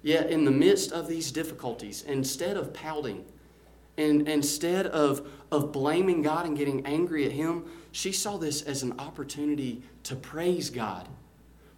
Yet, 0.03 0.31
in 0.31 0.45
the 0.45 0.51
midst 0.51 0.93
of 0.93 1.09
these 1.09 1.33
difficulties, 1.33 2.03
instead 2.03 2.57
of 2.57 2.73
pouting, 2.73 3.25
and 3.97 4.29
instead 4.29 4.87
of, 4.87 5.27
of 5.51 5.73
blaming 5.73 6.23
God 6.23 6.47
and 6.47 6.57
getting 6.57 6.85
angry 6.87 7.27
at 7.27 7.33
Him, 7.33 7.65
she 7.93 8.13
saw 8.13 8.37
this 8.37 8.63
as 8.63 8.83
an 8.83 8.99
opportunity 8.99 9.83
to 10.05 10.17
praise 10.17 10.71
God 10.71 11.09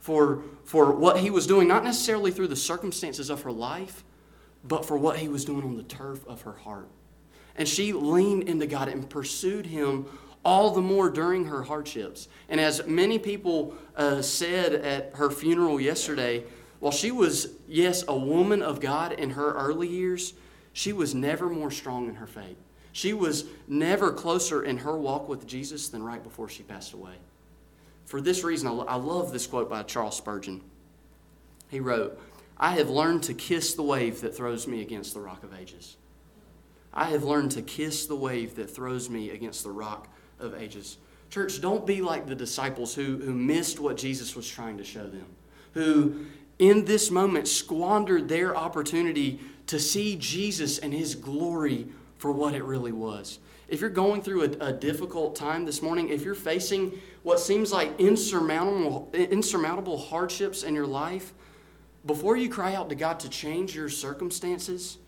for, 0.02 0.42
for 0.64 0.90
what 0.90 1.18
he 1.18 1.30
was 1.30 1.46
doing, 1.46 1.68
not 1.68 1.84
necessarily 1.84 2.32
through 2.32 2.48
the 2.48 2.56
circumstances 2.56 3.30
of 3.30 3.42
her 3.42 3.52
life, 3.52 4.02
but 4.64 4.84
for 4.84 4.98
what 4.98 5.18
he 5.18 5.28
was 5.28 5.44
doing 5.44 5.62
on 5.62 5.76
the 5.76 5.84
turf 5.84 6.26
of 6.26 6.42
her 6.42 6.54
heart. 6.54 6.88
And 7.54 7.68
she 7.68 7.92
leaned 7.92 8.48
into 8.48 8.66
God 8.66 8.88
and 8.88 9.08
pursued 9.08 9.66
him 9.66 10.06
all 10.44 10.72
the 10.72 10.80
more 10.80 11.08
during 11.08 11.44
her 11.44 11.62
hardships. 11.62 12.26
And 12.48 12.60
as 12.60 12.84
many 12.84 13.18
people 13.20 13.76
uh, 13.96 14.22
said 14.22 14.74
at 14.74 15.14
her 15.14 15.30
funeral 15.30 15.80
yesterday, 15.80 16.42
while 16.80 16.90
she 16.90 17.12
was, 17.12 17.50
yes, 17.68 18.02
a 18.08 18.16
woman 18.16 18.60
of 18.60 18.80
God 18.80 19.12
in 19.12 19.30
her 19.30 19.52
early 19.52 19.86
years, 19.86 20.34
she 20.72 20.92
was 20.92 21.14
never 21.14 21.48
more 21.48 21.70
strong 21.70 22.08
in 22.08 22.16
her 22.16 22.26
faith. 22.26 22.56
She 22.92 23.14
was 23.14 23.44
never 23.66 24.12
closer 24.12 24.62
in 24.62 24.78
her 24.78 24.96
walk 24.96 25.28
with 25.28 25.46
Jesus 25.46 25.88
than 25.88 26.02
right 26.02 26.22
before 26.22 26.48
she 26.48 26.62
passed 26.62 26.92
away. 26.92 27.14
For 28.04 28.20
this 28.20 28.44
reason, 28.44 28.68
I 28.68 28.96
love 28.96 29.32
this 29.32 29.46
quote 29.46 29.70
by 29.70 29.82
Charles 29.82 30.16
Spurgeon. 30.16 30.60
He 31.70 31.80
wrote, 31.80 32.20
I 32.58 32.72
have 32.72 32.90
learned 32.90 33.22
to 33.24 33.34
kiss 33.34 33.74
the 33.74 33.82
wave 33.82 34.20
that 34.20 34.36
throws 34.36 34.66
me 34.68 34.82
against 34.82 35.14
the 35.14 35.20
rock 35.20 35.42
of 35.42 35.54
ages. 35.54 35.96
I 36.92 37.06
have 37.06 37.24
learned 37.24 37.52
to 37.52 37.62
kiss 37.62 38.06
the 38.06 38.16
wave 38.16 38.56
that 38.56 38.70
throws 38.70 39.08
me 39.08 39.30
against 39.30 39.64
the 39.64 39.70
rock 39.70 40.08
of 40.38 40.54
ages. 40.54 40.98
Church, 41.30 41.62
don't 41.62 41.86
be 41.86 42.02
like 42.02 42.26
the 42.26 42.34
disciples 42.34 42.94
who, 42.94 43.16
who 43.16 43.32
missed 43.32 43.80
what 43.80 43.96
Jesus 43.96 44.36
was 44.36 44.46
trying 44.46 44.76
to 44.76 44.84
show 44.84 45.06
them, 45.06 45.26
who 45.72 46.26
in 46.58 46.84
this 46.84 47.10
moment 47.10 47.48
squandered 47.48 48.28
their 48.28 48.54
opportunity 48.54 49.40
to 49.68 49.80
see 49.80 50.16
Jesus 50.16 50.78
and 50.78 50.92
his 50.92 51.14
glory 51.14 51.86
for 52.22 52.30
what 52.30 52.54
it 52.54 52.62
really 52.62 52.92
was. 52.92 53.40
If 53.66 53.80
you're 53.80 53.90
going 53.90 54.22
through 54.22 54.42
a, 54.44 54.68
a 54.68 54.72
difficult 54.72 55.34
time 55.34 55.64
this 55.64 55.82
morning, 55.82 56.08
if 56.08 56.22
you're 56.22 56.36
facing 56.36 56.96
what 57.24 57.40
seems 57.40 57.72
like 57.72 57.98
insurmountable, 57.98 59.10
insurmountable 59.12 59.98
hardships 59.98 60.62
in 60.62 60.72
your 60.72 60.86
life, 60.86 61.32
before 62.06 62.36
you 62.36 62.48
cry 62.48 62.76
out 62.76 62.88
to 62.90 62.94
God 62.94 63.18
to 63.18 63.28
change 63.28 63.74
your 63.74 63.88
circumstances, 63.88 64.98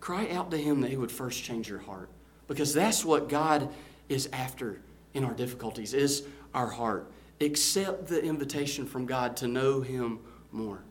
cry 0.00 0.28
out 0.28 0.50
to 0.50 0.58
Him 0.58 0.82
that 0.82 0.90
He 0.90 0.98
would 0.98 1.10
first 1.10 1.42
change 1.42 1.66
your 1.66 1.78
heart. 1.78 2.10
Because 2.46 2.74
that's 2.74 3.06
what 3.06 3.30
God 3.30 3.70
is 4.10 4.28
after 4.30 4.82
in 5.14 5.24
our 5.24 5.32
difficulties, 5.32 5.94
is 5.94 6.24
our 6.52 6.68
heart. 6.68 7.10
Accept 7.40 8.06
the 8.06 8.22
invitation 8.22 8.84
from 8.84 9.06
God 9.06 9.34
to 9.38 9.48
know 9.48 9.80
Him 9.80 10.18
more. 10.52 10.82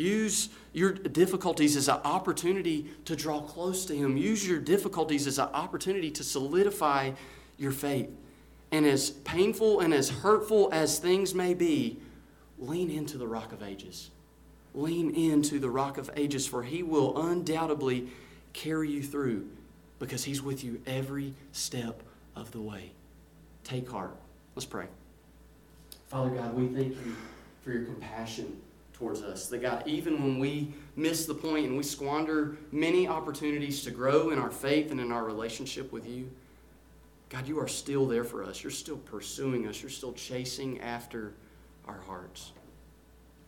Use 0.00 0.48
your 0.72 0.92
difficulties 0.92 1.76
as 1.76 1.86
an 1.88 1.98
opportunity 2.04 2.86
to 3.04 3.14
draw 3.14 3.42
close 3.42 3.84
to 3.84 3.94
Him. 3.94 4.16
Use 4.16 4.48
your 4.48 4.58
difficulties 4.58 5.26
as 5.26 5.38
an 5.38 5.48
opportunity 5.52 6.10
to 6.12 6.24
solidify 6.24 7.10
your 7.58 7.70
faith. 7.70 8.08
And 8.72 8.86
as 8.86 9.10
painful 9.10 9.80
and 9.80 9.92
as 9.92 10.08
hurtful 10.08 10.70
as 10.72 10.98
things 10.98 11.34
may 11.34 11.52
be, 11.52 11.98
lean 12.58 12.88
into 12.88 13.18
the 13.18 13.26
rock 13.26 13.52
of 13.52 13.62
ages. 13.62 14.10
Lean 14.74 15.14
into 15.14 15.58
the 15.58 15.68
rock 15.68 15.98
of 15.98 16.08
ages, 16.16 16.46
for 16.46 16.62
He 16.62 16.82
will 16.82 17.26
undoubtedly 17.26 18.08
carry 18.54 18.90
you 18.90 19.02
through 19.02 19.50
because 19.98 20.24
He's 20.24 20.40
with 20.40 20.64
you 20.64 20.80
every 20.86 21.34
step 21.52 22.02
of 22.34 22.52
the 22.52 22.60
way. 22.60 22.92
Take 23.64 23.90
heart. 23.90 24.16
Let's 24.56 24.64
pray. 24.64 24.86
Father 26.08 26.30
God, 26.30 26.54
we 26.54 26.68
thank 26.68 26.94
you 27.04 27.16
for 27.62 27.72
your 27.72 27.84
compassion 27.84 28.62
towards 29.00 29.22
us. 29.22 29.46
That 29.48 29.62
God, 29.62 29.82
even 29.86 30.22
when 30.22 30.38
we 30.38 30.72
miss 30.94 31.24
the 31.24 31.34
point 31.34 31.66
and 31.66 31.76
we 31.76 31.82
squander 31.82 32.56
many 32.70 33.08
opportunities 33.08 33.82
to 33.84 33.90
grow 33.90 34.30
in 34.30 34.38
our 34.38 34.50
faith 34.50 34.90
and 34.90 35.00
in 35.00 35.10
our 35.10 35.24
relationship 35.24 35.90
with 35.90 36.06
you, 36.06 36.30
God, 37.30 37.48
you 37.48 37.58
are 37.58 37.68
still 37.68 38.06
there 38.06 38.24
for 38.24 38.44
us. 38.44 38.62
You're 38.62 38.70
still 38.70 38.98
pursuing 38.98 39.66
us. 39.66 39.80
You're 39.80 39.90
still 39.90 40.12
chasing 40.12 40.80
after 40.80 41.32
our 41.88 42.00
hearts. 42.06 42.52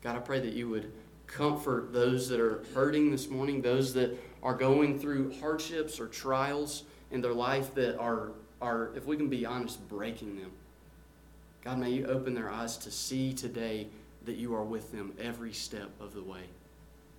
God, 0.03 0.17
I 0.17 0.21
pray 0.21 0.41
that 0.41 0.55
you 0.55 0.69
would 0.71 0.91
comfort 1.27 1.93
those 1.93 2.29
that 2.29 2.41
are 2.41 2.65
hurting 2.75 3.11
this 3.11 3.29
morning, 3.29 3.61
those 3.61 3.93
that 3.95 4.19
are 4.43 4.55
going 4.55 4.99
through 4.99 5.35
hardships 5.39 6.01
or 6.01 6.07
trials 6.07 6.85
in 7.11 7.21
their 7.21 7.35
life 7.35 7.75
that 7.75 7.99
are, 7.99 8.33
are, 8.61 8.91
if 8.97 9.07
we 9.07 9.17
can 9.17 9.29
be 9.29 9.45
honest, 9.45 9.87
breaking 9.89 10.37
them. 10.37 10.51
God, 11.63 11.79
may 11.79 11.91
you 11.91 12.07
open 12.07 12.35
their 12.35 12.51
eyes 12.51 12.77
to 12.79 12.91
see 12.91 13.33
today 13.33 13.89
that 14.27 14.37
you 14.37 14.55
are 14.55 14.65
with 14.65 14.93
them 14.93 15.13
every 15.21 15.53
step 15.53 15.91
of 16.01 16.15
the 16.15 16.23
way. 16.23 16.43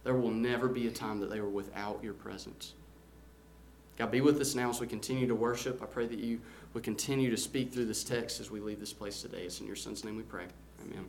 There 0.04 0.16
will 0.16 0.32
never 0.32 0.68
be 0.68 0.88
a 0.88 0.92
time 0.92 1.20
that 1.20 1.30
they 1.30 1.40
were 1.40 1.50
without 1.50 2.04
your 2.04 2.14
presence. 2.14 2.74
God, 3.98 4.12
be 4.12 4.22
with 4.22 4.40
us 4.42 4.56
now 4.56 4.70
as 4.70 4.80
we 4.80 4.88
continue 4.88 5.28
to 5.28 5.36
worship. 5.36 5.82
I 5.82 5.86
pray 5.86 6.08
that 6.08 6.20
you 6.20 6.42
would 6.74 6.84
continue 6.84 7.30
to 7.30 7.38
speak 7.38 7.72
through 7.72 7.86
this 7.86 8.04
text 8.04 8.40
as 8.40 8.50
we 8.50 8.60
leave 8.60 8.80
this 8.80 8.94
place 8.94 9.22
today. 9.22 9.44
It's 9.44 9.60
in 9.60 9.68
your 9.68 9.76
Son's 9.76 10.04
name 10.04 10.18
we 10.18 10.24
pray. 10.24 10.46
Amen. 10.82 11.06